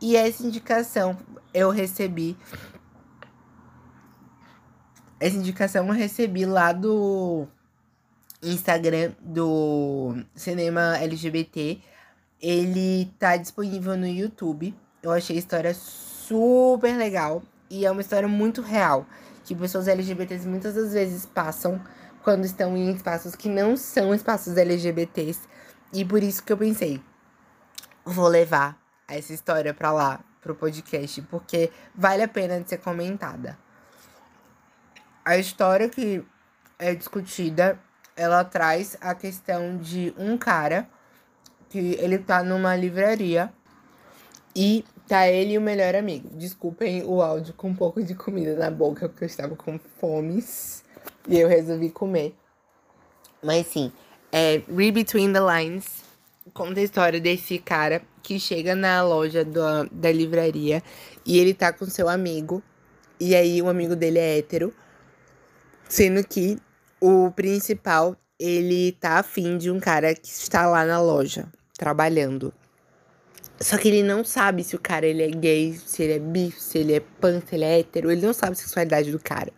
E 0.00 0.16
essa 0.16 0.44
indicação 0.44 1.16
eu 1.54 1.70
recebi. 1.70 2.36
Essa 5.20 5.36
indicação 5.36 5.86
eu 5.86 5.92
recebi 5.92 6.44
lá 6.44 6.72
do 6.72 7.46
Instagram 8.42 9.12
do 9.20 10.16
Cinema 10.34 10.98
LGBT. 10.98 11.80
Ele 12.42 13.08
tá 13.20 13.36
disponível 13.36 13.96
no 13.96 14.06
YouTube. 14.06 14.74
Eu 15.00 15.12
achei 15.12 15.36
a 15.36 15.38
história 15.38 15.72
super 15.72 16.96
legal. 16.96 17.40
E 17.68 17.84
é 17.84 17.90
uma 17.90 18.00
história 18.00 18.28
muito 18.28 18.62
real. 18.62 19.06
Que 19.44 19.54
pessoas 19.54 19.88
LGBTs 19.88 20.46
muitas 20.46 20.74
das 20.74 20.92
vezes 20.92 21.24
passam 21.26 21.80
quando 22.22 22.44
estão 22.44 22.76
em 22.76 22.92
espaços 22.92 23.36
que 23.36 23.48
não 23.48 23.76
são 23.76 24.14
espaços 24.14 24.56
LGBTs. 24.56 25.40
E 25.92 26.04
por 26.04 26.22
isso 26.22 26.42
que 26.42 26.52
eu 26.52 26.58
pensei, 26.58 27.00
vou 28.04 28.28
levar 28.28 28.76
essa 29.08 29.32
história 29.32 29.72
para 29.72 29.92
lá, 29.92 30.20
pro 30.40 30.54
podcast, 30.54 31.22
porque 31.22 31.70
vale 31.94 32.22
a 32.22 32.28
pena 32.28 32.60
de 32.60 32.68
ser 32.68 32.78
comentada. 32.78 33.56
A 35.24 35.36
história 35.36 35.88
que 35.88 36.24
é 36.78 36.94
discutida, 36.94 37.78
ela 38.16 38.44
traz 38.44 38.96
a 39.00 39.14
questão 39.14 39.76
de 39.76 40.14
um 40.16 40.36
cara 40.36 40.88
que 41.68 41.96
ele 41.98 42.18
tá 42.18 42.42
numa 42.42 42.74
livraria 42.76 43.52
e 44.54 44.84
tá 45.08 45.28
ele 45.28 45.52
e 45.52 45.58
o 45.58 45.60
melhor 45.60 45.94
amigo. 45.94 46.28
Desculpem 46.32 47.04
o 47.04 47.22
áudio 47.22 47.54
com 47.54 47.68
um 47.68 47.74
pouco 47.74 48.02
de 48.02 48.14
comida 48.14 48.56
na 48.56 48.70
boca, 48.70 49.08
porque 49.08 49.24
eu 49.24 49.28
estava 49.28 49.54
com 49.56 49.78
fomes. 50.00 50.84
E 51.28 51.38
eu 51.38 51.48
resolvi 51.48 51.90
comer. 51.90 52.34
Mas 53.42 53.66
sim, 53.66 53.92
é 54.32 54.62
Read 54.68 54.92
Between 54.92 55.32
the 55.32 55.40
Lines 55.40 56.06
conta 56.52 56.80
a 56.80 56.82
história 56.82 57.20
desse 57.20 57.58
cara 57.58 58.02
que 58.22 58.38
chega 58.38 58.74
na 58.74 59.02
loja 59.02 59.44
do, 59.44 59.84
da 59.90 60.10
livraria 60.10 60.82
e 61.24 61.38
ele 61.38 61.54
tá 61.54 61.72
com 61.72 61.86
seu 61.86 62.08
amigo. 62.08 62.62
E 63.18 63.34
aí 63.34 63.60
o 63.62 63.68
amigo 63.68 63.96
dele 63.96 64.18
é 64.18 64.38
hétero. 64.38 64.74
Sendo 65.88 66.26
que 66.26 66.58
o 67.00 67.30
principal, 67.30 68.16
ele 68.38 68.92
tá 68.92 69.18
afim 69.18 69.56
de 69.56 69.70
um 69.70 69.78
cara 69.78 70.14
que 70.14 70.28
está 70.28 70.66
lá 70.66 70.84
na 70.84 71.00
loja, 71.00 71.46
trabalhando. 71.78 72.52
Só 73.60 73.78
que 73.78 73.88
ele 73.88 74.02
não 74.02 74.22
sabe 74.22 74.62
se 74.62 74.76
o 74.76 74.78
cara 74.78 75.06
ele 75.06 75.22
é 75.22 75.28
gay, 75.28 75.72
se 75.74 76.02
ele 76.02 76.12
é 76.12 76.18
bi, 76.18 76.52
se 76.52 76.78
ele 76.78 76.94
é 76.94 77.00
pan, 77.00 77.40
se 77.40 77.54
ele 77.54 77.64
é 77.64 77.80
hétero. 77.80 78.10
Ele 78.10 78.24
não 78.24 78.32
sabe 78.32 78.52
a 78.52 78.54
sexualidade 78.54 79.10
do 79.10 79.18
cara. 79.18 79.50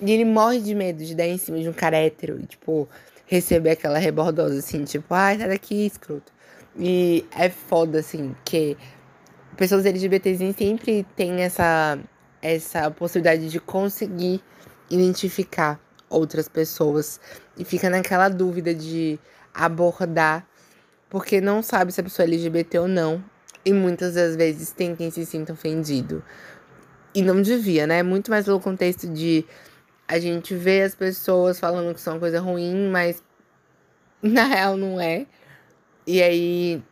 E 0.00 0.10
ele 0.10 0.24
morre 0.24 0.60
de 0.60 0.74
medo 0.74 1.04
de 1.04 1.14
dar 1.14 1.26
em 1.26 1.38
cima 1.38 1.58
de 1.60 1.68
um 1.68 1.72
cara 1.72 1.96
hétero 1.96 2.38
e, 2.40 2.46
tipo, 2.46 2.88
receber 3.26 3.70
aquela 3.70 3.98
rebordosa, 3.98 4.58
assim, 4.58 4.84
tipo, 4.84 5.12
ai, 5.14 5.38
sai 5.38 5.48
daqui, 5.48 5.86
escroto. 5.86 6.32
E 6.76 7.24
é 7.36 7.48
foda, 7.48 8.00
assim, 8.00 8.34
que 8.44 8.76
pessoas 9.56 9.84
LGBTs 9.84 10.54
sempre 10.56 11.04
têm 11.16 11.42
essa, 11.42 11.98
essa 12.40 12.90
possibilidade 12.90 13.50
de 13.50 13.60
conseguir 13.60 14.40
identificar 14.88 15.80
outras 16.08 16.48
pessoas 16.48 17.20
e 17.56 17.64
fica 17.64 17.90
naquela 17.90 18.28
dúvida 18.28 18.74
de 18.74 19.18
abordar 19.52 20.47
porque 21.08 21.40
não 21.40 21.62
sabe 21.62 21.92
se 21.92 22.00
a 22.00 22.04
pessoa 22.04 22.24
é 22.24 22.28
LGBT 22.28 22.80
ou 22.80 22.88
não 22.88 23.22
e 23.64 23.72
muitas 23.72 24.14
das 24.14 24.36
vezes 24.36 24.72
tem 24.72 24.94
quem 24.94 25.10
se 25.10 25.24
sinta 25.26 25.52
ofendido. 25.52 26.22
E 27.14 27.22
não 27.22 27.40
devia, 27.42 27.86
né? 27.86 28.02
Muito 28.02 28.30
mais 28.30 28.44
pelo 28.44 28.60
contexto 28.60 29.08
de 29.08 29.44
a 30.06 30.18
gente 30.18 30.54
vê 30.54 30.82
as 30.82 30.94
pessoas 30.94 31.58
falando 31.58 31.94
que 31.94 32.00
são 32.00 32.14
uma 32.14 32.20
coisa 32.20 32.40
ruim, 32.40 32.88
mas 32.90 33.22
na 34.22 34.44
real 34.44 34.76
não 34.76 35.00
é. 35.00 35.26
E 36.06 36.22
aí 36.22 36.82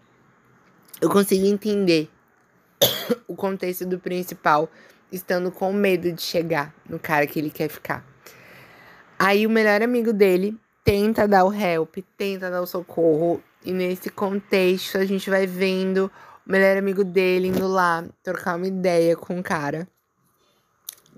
eu 1.01 1.09
consigo 1.11 1.47
entender 1.47 2.11
o 3.27 3.35
contexto 3.35 3.87
do 3.87 3.99
principal 3.99 4.71
estando 5.11 5.51
com 5.51 5.73
medo 5.73 6.13
de 6.13 6.23
chegar 6.23 6.75
no 6.89 6.99
cara 6.99 7.27
que 7.27 7.39
ele 7.39 7.51
quer 7.51 7.69
ficar. 7.69 8.05
Aí 9.19 9.47
o 9.47 9.51
melhor 9.51 9.81
amigo 9.83 10.13
dele 10.13 10.55
tenta 10.85 11.27
dar 11.27 11.45
o 11.45 11.53
help, 11.53 11.97
tenta 12.19 12.51
dar 12.51 12.61
o 12.61 12.67
socorro, 12.67 13.43
e 13.67 13.73
nesse 13.73 14.09
contexto 14.09 14.97
a 14.97 15.05
gente 15.05 15.29
vai 15.29 15.47
vendo 15.47 16.11
o 16.47 16.51
melhor 16.53 16.77
amigo 16.77 17.03
dele 17.03 17.49
indo 17.49 17.67
lá 17.67 18.05
trocar 18.23 18.57
uma 18.57 18.67
ideia 18.67 19.17
com 19.17 19.41
o 19.41 19.43
cara 19.43 19.89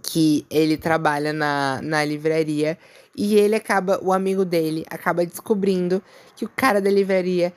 que 0.03 0.47
ele 0.49 0.79
trabalha 0.79 1.33
na, 1.33 1.81
na 1.83 2.03
livraria 2.05 2.79
e 3.15 3.35
ele 3.35 3.55
acaba, 3.55 4.01
o 4.03 4.13
amigo 4.13 4.45
dele 4.45 4.87
acaba 4.89 5.27
descobrindo 5.27 6.03
que 6.35 6.45
o 6.45 6.49
cara 6.49 6.81
da 6.81 6.91
livraria 6.91 7.53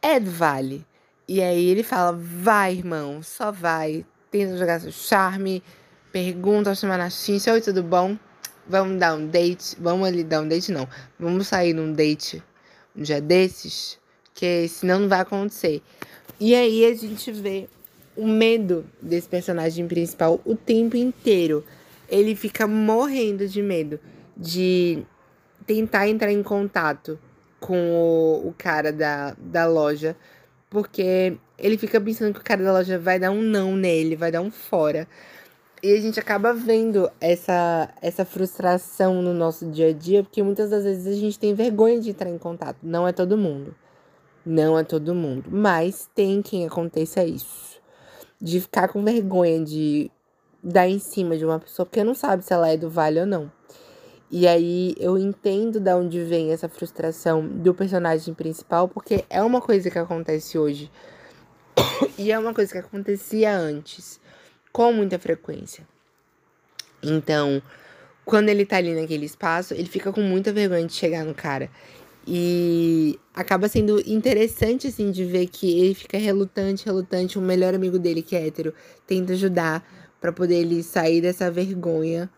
é 0.00 0.18
do 0.18 0.30
Vale. 0.30 0.86
E 1.28 1.42
aí 1.42 1.68
ele 1.68 1.82
fala: 1.82 2.16
vai, 2.16 2.74
irmão, 2.74 3.22
só 3.22 3.50
vai. 3.50 4.06
Tenta 4.30 4.56
jogar 4.56 4.80
seu 4.80 4.92
charme, 4.92 5.62
pergunta, 6.12 6.74
chama 6.74 6.96
na 6.96 7.10
chincha, 7.10 7.52
oi, 7.52 7.60
tudo 7.60 7.82
bom? 7.82 8.16
Vamos 8.68 8.98
dar 8.98 9.14
um 9.14 9.26
date. 9.26 9.76
Vamos 9.80 10.06
ali 10.06 10.22
dar 10.22 10.42
um 10.42 10.48
date, 10.48 10.70
não. 10.70 10.88
Vamos 11.18 11.48
sair 11.48 11.72
num 11.74 11.92
date 11.92 12.42
um 12.96 13.02
dia 13.02 13.20
desses, 13.20 13.98
que 14.34 14.68
senão 14.68 15.00
não 15.00 15.08
vai 15.08 15.20
acontecer. 15.20 15.80
E 16.38 16.54
aí 16.54 16.84
a 16.84 16.94
gente 16.94 17.30
vê 17.30 17.68
o 18.16 18.26
medo 18.26 18.84
desse 19.00 19.28
personagem 19.28 19.86
principal 19.86 20.40
o 20.44 20.56
tempo 20.56 20.96
inteiro. 20.96 21.64
Ele 22.08 22.34
fica 22.34 22.66
morrendo 22.66 23.48
de 23.48 23.62
medo 23.62 23.98
de 24.36 25.02
tentar 25.66 26.08
entrar 26.08 26.32
em 26.32 26.42
contato 26.42 27.18
com 27.60 27.92
o, 27.92 28.48
o 28.48 28.54
cara 28.58 28.92
da, 28.92 29.34
da 29.38 29.66
loja, 29.66 30.16
porque 30.68 31.38
ele 31.56 31.78
fica 31.78 32.00
pensando 32.00 32.34
que 32.34 32.40
o 32.40 32.44
cara 32.44 32.62
da 32.62 32.72
loja 32.72 32.98
vai 32.98 33.18
dar 33.18 33.30
um 33.30 33.40
não 33.40 33.76
nele, 33.76 34.16
vai 34.16 34.30
dar 34.30 34.42
um 34.42 34.50
fora. 34.50 35.08
E 35.82 35.92
a 35.92 36.00
gente 36.00 36.18
acaba 36.18 36.52
vendo 36.52 37.10
essa, 37.20 37.90
essa 38.00 38.24
frustração 38.24 39.22
no 39.22 39.32
nosso 39.32 39.70
dia 39.70 39.90
a 39.90 39.92
dia, 39.92 40.22
porque 40.22 40.42
muitas 40.42 40.70
das 40.70 40.84
vezes 40.84 41.06
a 41.06 41.18
gente 41.18 41.38
tem 41.38 41.54
vergonha 41.54 42.00
de 42.00 42.10
entrar 42.10 42.30
em 42.30 42.38
contato. 42.38 42.78
Não 42.82 43.06
é 43.06 43.12
todo 43.12 43.36
mundo. 43.36 43.74
Não 44.44 44.78
é 44.78 44.84
todo 44.84 45.14
mundo. 45.14 45.44
Mas 45.50 46.08
tem 46.14 46.42
quem 46.42 46.66
aconteça 46.66 47.24
isso 47.24 47.80
de 48.40 48.60
ficar 48.60 48.88
com 48.88 49.02
vergonha 49.02 49.64
de 49.64 50.10
dar 50.62 50.88
em 50.88 50.98
cima 50.98 51.36
de 51.36 51.44
uma 51.44 51.58
pessoa 51.58 51.86
porque 51.86 52.04
não 52.04 52.14
sabe 52.14 52.44
se 52.44 52.52
ela 52.52 52.68
é 52.68 52.76
do 52.76 52.90
vale 52.90 53.20
ou 53.20 53.26
não. 53.26 53.50
E 54.30 54.48
aí 54.48 54.94
eu 54.98 55.16
entendo 55.16 55.78
de 55.78 55.94
onde 55.94 56.22
vem 56.24 56.50
essa 56.50 56.68
frustração 56.68 57.46
do 57.46 57.72
personagem 57.72 58.34
principal, 58.34 58.88
porque 58.88 59.24
é 59.30 59.42
uma 59.42 59.60
coisa 59.60 59.90
que 59.90 59.98
acontece 59.98 60.58
hoje. 60.58 60.90
e 62.18 62.32
é 62.32 62.38
uma 62.38 62.52
coisa 62.52 62.72
que 62.72 62.78
acontecia 62.78 63.56
antes, 63.56 64.20
com 64.72 64.92
muita 64.92 65.18
frequência. 65.18 65.86
Então, 67.02 67.62
quando 68.24 68.48
ele 68.48 68.64
tá 68.64 68.78
ali 68.78 68.94
naquele 68.98 69.26
espaço, 69.26 69.74
ele 69.74 69.86
fica 69.86 70.12
com 70.12 70.22
muita 70.22 70.52
vergonha 70.52 70.86
de 70.86 70.94
chegar 70.94 71.24
no 71.24 71.34
cara. 71.34 71.70
E 72.26 73.18
acaba 73.34 73.68
sendo 73.68 74.00
interessante, 74.00 74.86
assim, 74.86 75.10
de 75.10 75.24
ver 75.24 75.46
que 75.46 75.80
ele 75.80 75.94
fica 75.94 76.16
relutante, 76.16 76.86
relutante. 76.86 77.38
O 77.38 77.42
melhor 77.42 77.74
amigo 77.74 77.98
dele, 77.98 78.22
que 78.22 78.34
é 78.34 78.46
hétero, 78.46 78.72
tenta 79.06 79.34
ajudar 79.34 79.86
para 80.20 80.32
poder 80.32 80.56
ele 80.56 80.82
sair 80.82 81.20
dessa 81.20 81.50
vergonha 81.50 82.30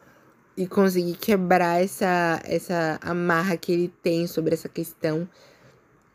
e 0.57 0.67
conseguir 0.67 1.15
quebrar 1.15 1.83
essa, 1.83 2.41
essa 2.45 2.99
amarra 3.01 3.57
que 3.57 3.71
ele 3.71 3.93
tem 4.03 4.27
sobre 4.27 4.55
essa 4.55 4.69
questão. 4.69 5.29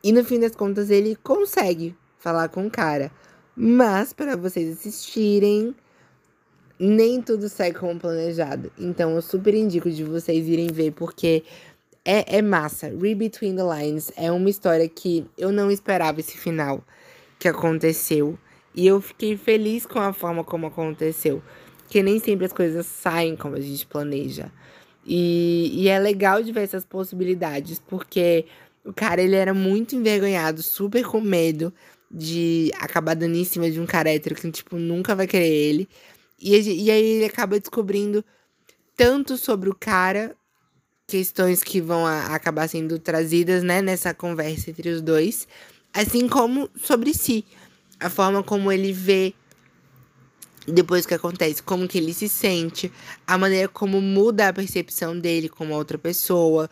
E 0.04 0.12
no 0.12 0.24
fim 0.26 0.40
das 0.40 0.56
contas, 0.56 0.90
ele 0.90 1.16
consegue 1.24 1.96
falar 2.18 2.50
com 2.50 2.68
o 2.68 2.72
cara. 2.72 3.12
Mas, 3.56 4.12
para 4.12 4.36
vocês 4.36 4.78
assistirem, 4.78 5.76
nem 6.80 7.22
tudo 7.22 7.48
sai 7.48 7.72
como 7.72 8.00
planejado. 8.00 8.72
Então, 8.80 9.16
eu 9.16 9.22
super 9.22 9.54
indico 9.54 9.90
de 9.92 10.04
vocês 10.04 10.48
irem 10.48 10.68
ver, 10.68 10.92
porque 10.92 11.44
é, 12.06 12.38
é 12.38 12.42
massa. 12.42 12.88
Read 12.88 13.16
Between 13.16 13.56
the 13.56 13.64
Lines 13.64 14.12
é 14.16 14.32
uma 14.32 14.50
história 14.50 14.88
que 14.88 15.26
eu 15.38 15.52
não 15.52 15.72
esperava 15.72 16.20
esse 16.20 16.38
final 16.38 16.84
que 17.40 17.48
aconteceu. 17.48 18.38
E 18.74 18.88
eu 18.88 19.02
fiquei 19.02 19.38
feliz 19.38 19.86
com 19.86 20.00
a 20.00 20.14
forma 20.14 20.44
como 20.44 20.68
aconteceu. 20.68 21.42
Que 21.88 22.02
nem 22.02 22.20
sempre 22.20 22.46
as 22.46 22.54
coisas 22.54 22.86
saem 22.86 23.36
como 23.36 23.56
a 23.56 23.60
gente 23.60 23.86
planeja. 23.86 24.52
E, 25.06 25.72
e 25.74 25.88
é 25.90 26.00
legal 26.00 26.42
de 26.42 26.52
ver 26.52 26.62
essas 26.64 26.86
possibilidades, 26.86 27.80
porque 27.80 28.46
o 28.86 28.94
cara 28.94 29.22
ele 29.22 29.36
era 29.36 29.54
muito 29.54 29.96
envergonhado, 29.96 30.62
super 30.62 31.04
com 31.06 31.20
medo 31.20 31.74
de 32.10 32.72
acabar 32.80 33.16
dando 33.16 33.36
em 33.36 33.44
cima 33.44 33.70
de 33.70 33.80
um 33.80 33.86
cara 33.86 34.12
hétero 34.12 34.36
que, 34.36 34.52
tipo, 34.52 34.78
nunca 34.78 35.16
vai 35.16 35.28
querer 35.28 35.48
ele. 35.50 35.90
E, 36.40 36.56
e 36.86 36.92
aí 36.92 37.04
ele 37.04 37.26
acaba 37.26 37.60
descobrindo 37.60 38.24
tanto 38.96 39.38
sobre 39.38 39.70
o 39.70 39.76
cara 39.76 40.36
questões 41.12 41.62
que 41.62 41.82
vão 41.82 42.08
a, 42.08 42.28
acabar 42.28 42.70
sendo 42.70 42.98
trazidas 42.98 43.64
né, 43.64 43.82
nessa 43.82 44.14
conversa 44.14 44.70
entre 44.70 44.90
os 44.90 45.02
dois, 45.02 45.46
assim 45.94 46.28
como 46.30 46.70
sobre 46.82 47.14
si, 47.14 47.44
a 48.00 48.10
forma 48.10 48.42
como 48.42 48.72
ele 48.72 48.94
vê 48.94 49.34
depois 50.66 51.06
que 51.06 51.14
acontece, 51.14 51.62
como 51.62 51.86
que 51.88 51.98
ele 51.98 52.14
se 52.14 52.30
sente, 52.30 52.90
a 53.28 53.38
maneira 53.38 53.68
como 53.68 54.00
muda 54.00 54.48
a 54.48 54.54
percepção 54.54 55.20
dele 55.20 55.50
como 55.50 55.74
outra 55.74 55.98
pessoa, 55.98 56.70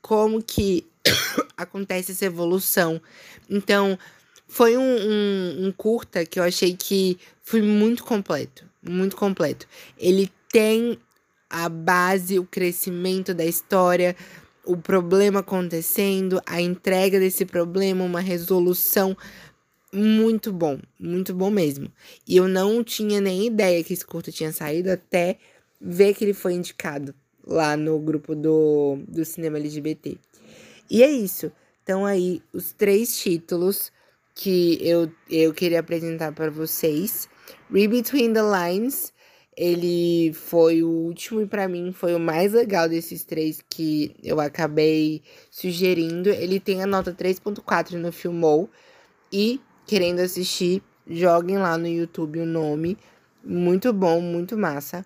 como 0.00 0.40
que 0.40 0.86
acontece 1.56 2.12
essa 2.12 2.26
evolução. 2.26 3.00
Então, 3.48 3.98
foi 4.46 4.76
um, 4.76 4.82
um, 4.82 5.66
um, 5.66 5.72
curta 5.72 6.24
que 6.24 6.38
eu 6.38 6.44
achei 6.44 6.76
que 6.76 7.18
foi 7.42 7.60
muito 7.60 8.04
completo. 8.04 8.64
Muito 8.82 9.16
completo. 9.16 9.66
Ele 9.98 10.30
tem 10.52 10.98
a 11.50 11.68
base, 11.68 12.38
o 12.38 12.46
crescimento 12.46 13.34
da 13.34 13.44
história, 13.44 14.16
o 14.64 14.76
problema 14.76 15.40
acontecendo, 15.40 16.40
a 16.46 16.60
entrega 16.60 17.18
desse 17.18 17.44
problema, 17.44 18.04
uma 18.04 18.20
resolução 18.20 19.16
muito 19.92 20.52
bom, 20.52 20.78
muito 20.98 21.34
bom 21.34 21.50
mesmo. 21.50 21.90
E 22.26 22.36
eu 22.36 22.46
não 22.46 22.84
tinha 22.84 23.20
nem 23.20 23.46
ideia 23.46 23.82
que 23.82 23.92
esse 23.92 24.06
curto 24.06 24.30
tinha 24.30 24.52
saído 24.52 24.90
até 24.90 25.38
ver 25.80 26.14
que 26.14 26.24
ele 26.24 26.34
foi 26.34 26.54
indicado 26.54 27.14
lá 27.44 27.76
no 27.76 27.98
grupo 27.98 28.34
do, 28.36 28.98
do 29.08 29.24
cinema 29.24 29.58
LGBT. 29.58 30.16
E 30.88 31.02
é 31.02 31.10
isso. 31.10 31.50
Então 31.82 32.06
aí 32.06 32.40
os 32.52 32.72
três 32.72 33.18
títulos 33.18 33.90
que 34.34 34.78
eu, 34.80 35.10
eu 35.28 35.52
queria 35.52 35.80
apresentar 35.80 36.32
para 36.32 36.50
vocês. 36.50 37.28
Read 37.70 37.88
Between 37.88 38.32
the 38.32 38.42
Lines, 38.42 39.12
ele 39.56 40.32
foi 40.32 40.82
o 40.82 40.88
último 40.88 41.40
e 41.40 41.46
para 41.46 41.68
mim 41.68 41.92
foi 41.92 42.14
o 42.14 42.20
mais 42.20 42.52
legal 42.52 42.88
desses 42.88 43.24
três 43.24 43.62
que 43.68 44.14
eu 44.22 44.40
acabei 44.40 45.22
sugerindo. 45.50 46.30
Ele 46.30 46.60
tem 46.60 46.82
a 46.82 46.86
nota 46.86 47.12
3.4 47.12 47.92
no 47.92 48.12
Filmou 48.12 48.70
e 49.32 49.60
querendo 49.86 50.20
assistir, 50.20 50.82
joguem 51.06 51.58
lá 51.58 51.76
no 51.76 51.88
YouTube 51.88 52.40
o 52.40 52.46
nome. 52.46 52.96
Muito 53.44 53.92
bom, 53.92 54.20
muito 54.20 54.56
massa. 54.56 55.04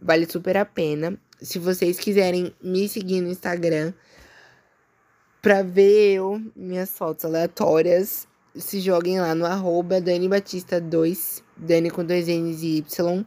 Vale 0.00 0.26
super 0.26 0.56
a 0.56 0.64
pena. 0.64 1.16
Se 1.40 1.58
vocês 1.58 1.98
quiserem 1.98 2.52
me 2.62 2.88
seguir 2.88 3.20
no 3.20 3.28
Instagram 3.28 3.92
pra 5.40 5.62
ver 5.62 6.14
eu, 6.14 6.42
minhas 6.56 6.90
fotos 6.90 7.24
aleatórias, 7.24 8.26
se 8.56 8.80
joguem 8.80 9.20
lá 9.20 9.34
no 9.34 9.44
arroba 9.44 10.00
Dani 10.00 10.28
Batista 10.28 10.80
2, 10.80 11.42
Dani 11.56 11.90
com 11.90 12.04
dois 12.04 12.28
N's 12.28 12.62
e 12.62 12.78
Y. 12.78 13.24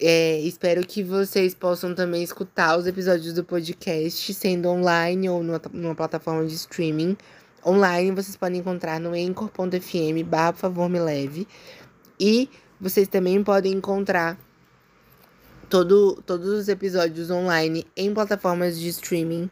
É, 0.00 0.38
espero 0.42 0.86
que 0.86 1.02
vocês 1.02 1.54
possam 1.54 1.92
também 1.92 2.22
escutar 2.22 2.78
os 2.78 2.86
episódios 2.86 3.32
do 3.34 3.42
podcast, 3.42 4.32
sendo 4.32 4.68
online 4.68 5.28
ou 5.28 5.42
numa, 5.42 5.60
numa 5.72 5.94
plataforma 5.94 6.46
de 6.46 6.54
streaming. 6.54 7.16
Online 7.66 8.12
vocês 8.12 8.36
podem 8.36 8.60
encontrar 8.60 9.00
no 9.00 9.10
anchor.fm 9.10 10.22
barra 10.24 10.52
por 10.52 10.60
favor 10.60 10.88
me 10.88 11.00
leve. 11.00 11.48
E 12.18 12.48
vocês 12.80 13.08
também 13.08 13.42
podem 13.42 13.72
encontrar 13.72 14.38
todo, 15.68 16.22
todos 16.24 16.48
os 16.48 16.68
episódios 16.68 17.28
online 17.28 17.84
em 17.96 18.14
plataformas 18.14 18.78
de 18.78 18.86
streaming. 18.90 19.50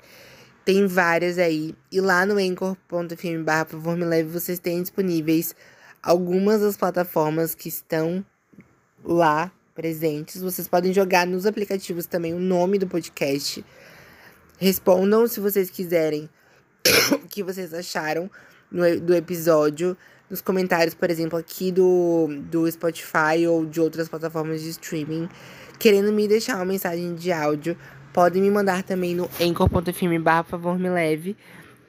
Tem 0.64 0.86
várias 0.86 1.38
aí. 1.38 1.74
E 1.90 2.00
lá 2.00 2.24
no 2.24 2.34
anchor.fm 2.34 3.42
barra 3.44 3.64
por 3.64 3.72
favor 3.72 3.96
me 3.96 4.04
leve 4.04 4.28
vocês 4.28 4.60
têm 4.60 4.80
disponíveis 4.80 5.56
algumas 6.00 6.60
das 6.60 6.76
plataformas 6.76 7.52
que 7.52 7.68
estão 7.68 8.24
lá 9.04 9.50
presentes. 9.76 10.40
Vocês 10.40 10.66
podem 10.66 10.92
jogar 10.92 11.26
nos 11.26 11.44
aplicativos 11.46 12.06
também 12.06 12.34
o 12.34 12.40
nome 12.40 12.78
do 12.78 12.86
podcast. 12.86 13.64
Respondam 14.58 15.28
se 15.28 15.38
vocês 15.38 15.68
quiserem 15.68 16.28
o 17.12 17.28
que 17.28 17.42
vocês 17.42 17.74
acharam 17.74 18.30
no, 18.70 18.98
do 18.98 19.14
episódio 19.14 19.96
nos 20.28 20.40
comentários, 20.40 20.94
por 20.94 21.10
exemplo, 21.10 21.38
aqui 21.38 21.70
do, 21.70 22.28
do 22.50 22.70
Spotify 22.70 23.46
ou 23.48 23.64
de 23.64 23.80
outras 23.80 24.08
plataformas 24.08 24.62
de 24.62 24.70
streaming. 24.70 25.28
Querendo 25.78 26.12
me 26.12 26.26
deixar 26.26 26.56
uma 26.56 26.64
mensagem 26.64 27.14
de 27.14 27.30
áudio, 27.30 27.76
podem 28.12 28.42
me 28.42 28.50
mandar 28.50 28.82
também 28.82 29.14
no 29.14 29.30
anchor.fm 29.40 30.20
barra 30.20 30.42
favor 30.42 30.78
me 30.78 30.88
leve. 30.88 31.36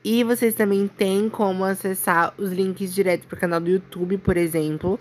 E 0.03 0.23
vocês 0.23 0.53
também 0.53 0.87
têm 0.87 1.29
como 1.29 1.63
acessar 1.63 2.33
os 2.37 2.51
links 2.51 2.93
direto 2.93 3.27
para 3.27 3.37
o 3.37 3.39
canal 3.39 3.59
do 3.59 3.69
YouTube, 3.69 4.17
por 4.19 4.37
exemplo, 4.37 4.99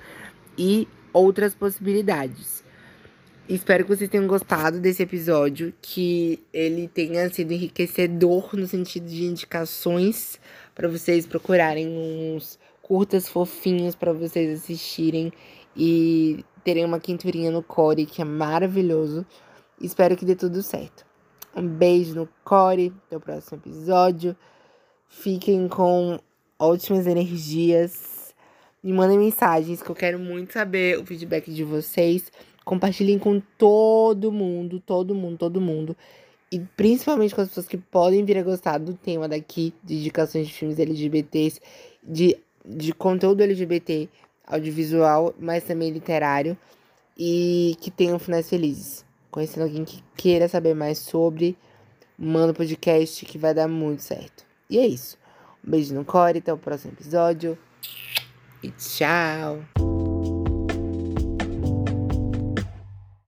e 0.57 0.89
outras 1.13 1.55
possibilidades. 1.55 2.65
Espero 3.49 3.85
que 3.85 3.95
vocês 3.95 4.11
tenham 4.11 4.27
gostado 4.27 4.81
desse 4.81 5.05
episódio, 5.05 5.73
que 5.81 6.43
ele 6.53 6.89
tenha 6.89 7.33
sido 7.33 7.53
enriquecedor 7.53 8.57
no 8.57 8.67
sentido 8.67 9.07
de 9.07 9.23
indicações 9.23 10.41
para 10.75 10.89
vocês 10.89 11.29
procurarem 11.29 11.87
uns 11.87 12.59
curtas 12.83 13.29
fofinhos 13.29 13.95
para 13.95 14.13
vocês 14.13 14.61
assistirem 14.61 15.33
e 15.77 16.45
terem 16.65 16.85
uma 16.85 16.99
quinturinha 16.99 17.53
no 17.53 17.63
core 17.63 18.05
que 18.05 18.21
é 18.21 18.25
maravilhoso. 18.25 19.25
Espero 19.81 20.17
que 20.17 20.25
dê 20.25 20.35
tudo 20.35 20.61
certo. 20.61 21.07
Um 21.55 21.69
beijo 21.69 22.17
no 22.17 22.29
core, 22.43 22.93
até 23.07 23.17
o 23.17 23.21
próximo 23.21 23.59
episódio. 23.65 24.37
Fiquem 25.09 25.69
com 25.69 26.19
ótimas 26.59 27.07
energias. 27.07 28.35
Me 28.83 28.93
mandem 28.93 29.19
mensagens 29.19 29.81
que 29.81 29.91
eu 29.91 29.95
quero 29.95 30.19
muito 30.19 30.53
saber 30.53 30.99
o 30.99 31.07
feedback 31.07 31.49
de 31.53 31.63
vocês. 31.63 32.33
Compartilhem 32.67 33.17
com 33.17 33.41
todo 33.57 34.33
mundo, 34.33 34.83
todo 34.85 35.15
mundo, 35.15 35.39
todo 35.39 35.61
mundo. 35.61 35.97
E 36.51 36.59
principalmente 36.59 37.33
com 37.33 37.41
as 37.41 37.47
pessoas 37.47 37.69
que 37.69 37.79
podem 37.79 38.25
vir 38.25 38.39
a 38.39 38.43
gostar 38.43 38.79
do 38.79 38.93
tema 38.93 39.29
daqui, 39.29 39.73
de 39.85 39.95
indicações 39.95 40.49
de 40.49 40.53
filmes 40.53 40.77
LGBTs, 40.77 41.61
de, 42.03 42.37
de 42.65 42.93
conteúdo 42.93 43.41
LGBT, 43.41 44.09
audiovisual, 44.45 45.33
mas 45.39 45.63
também 45.63 45.93
literário. 45.93 46.59
E 47.17 47.77
que 47.81 47.89
tenham 47.89 48.19
finais 48.19 48.49
felizes. 48.49 49.05
Conhecendo 49.31 49.63
alguém 49.63 49.85
que 49.85 50.03
queira 50.17 50.49
saber 50.49 50.75
mais 50.75 50.99
sobre, 50.99 51.57
manda 52.19 52.49
o 52.49 52.51
um 52.51 52.55
podcast 52.55 53.25
que 53.25 53.39
vai 53.39 53.55
dar 53.55 53.69
muito 53.69 54.03
certo. 54.03 54.45
E 54.69 54.77
é 54.77 54.87
isso. 54.87 55.17
Um 55.65 55.71
beijo 55.71 55.95
no 55.95 56.05
core, 56.05 56.41
até 56.41 56.53
o 56.53 56.59
próximo 56.59 56.95
episódio. 56.95 57.57
E 58.61 58.73
tchau! 58.73 59.96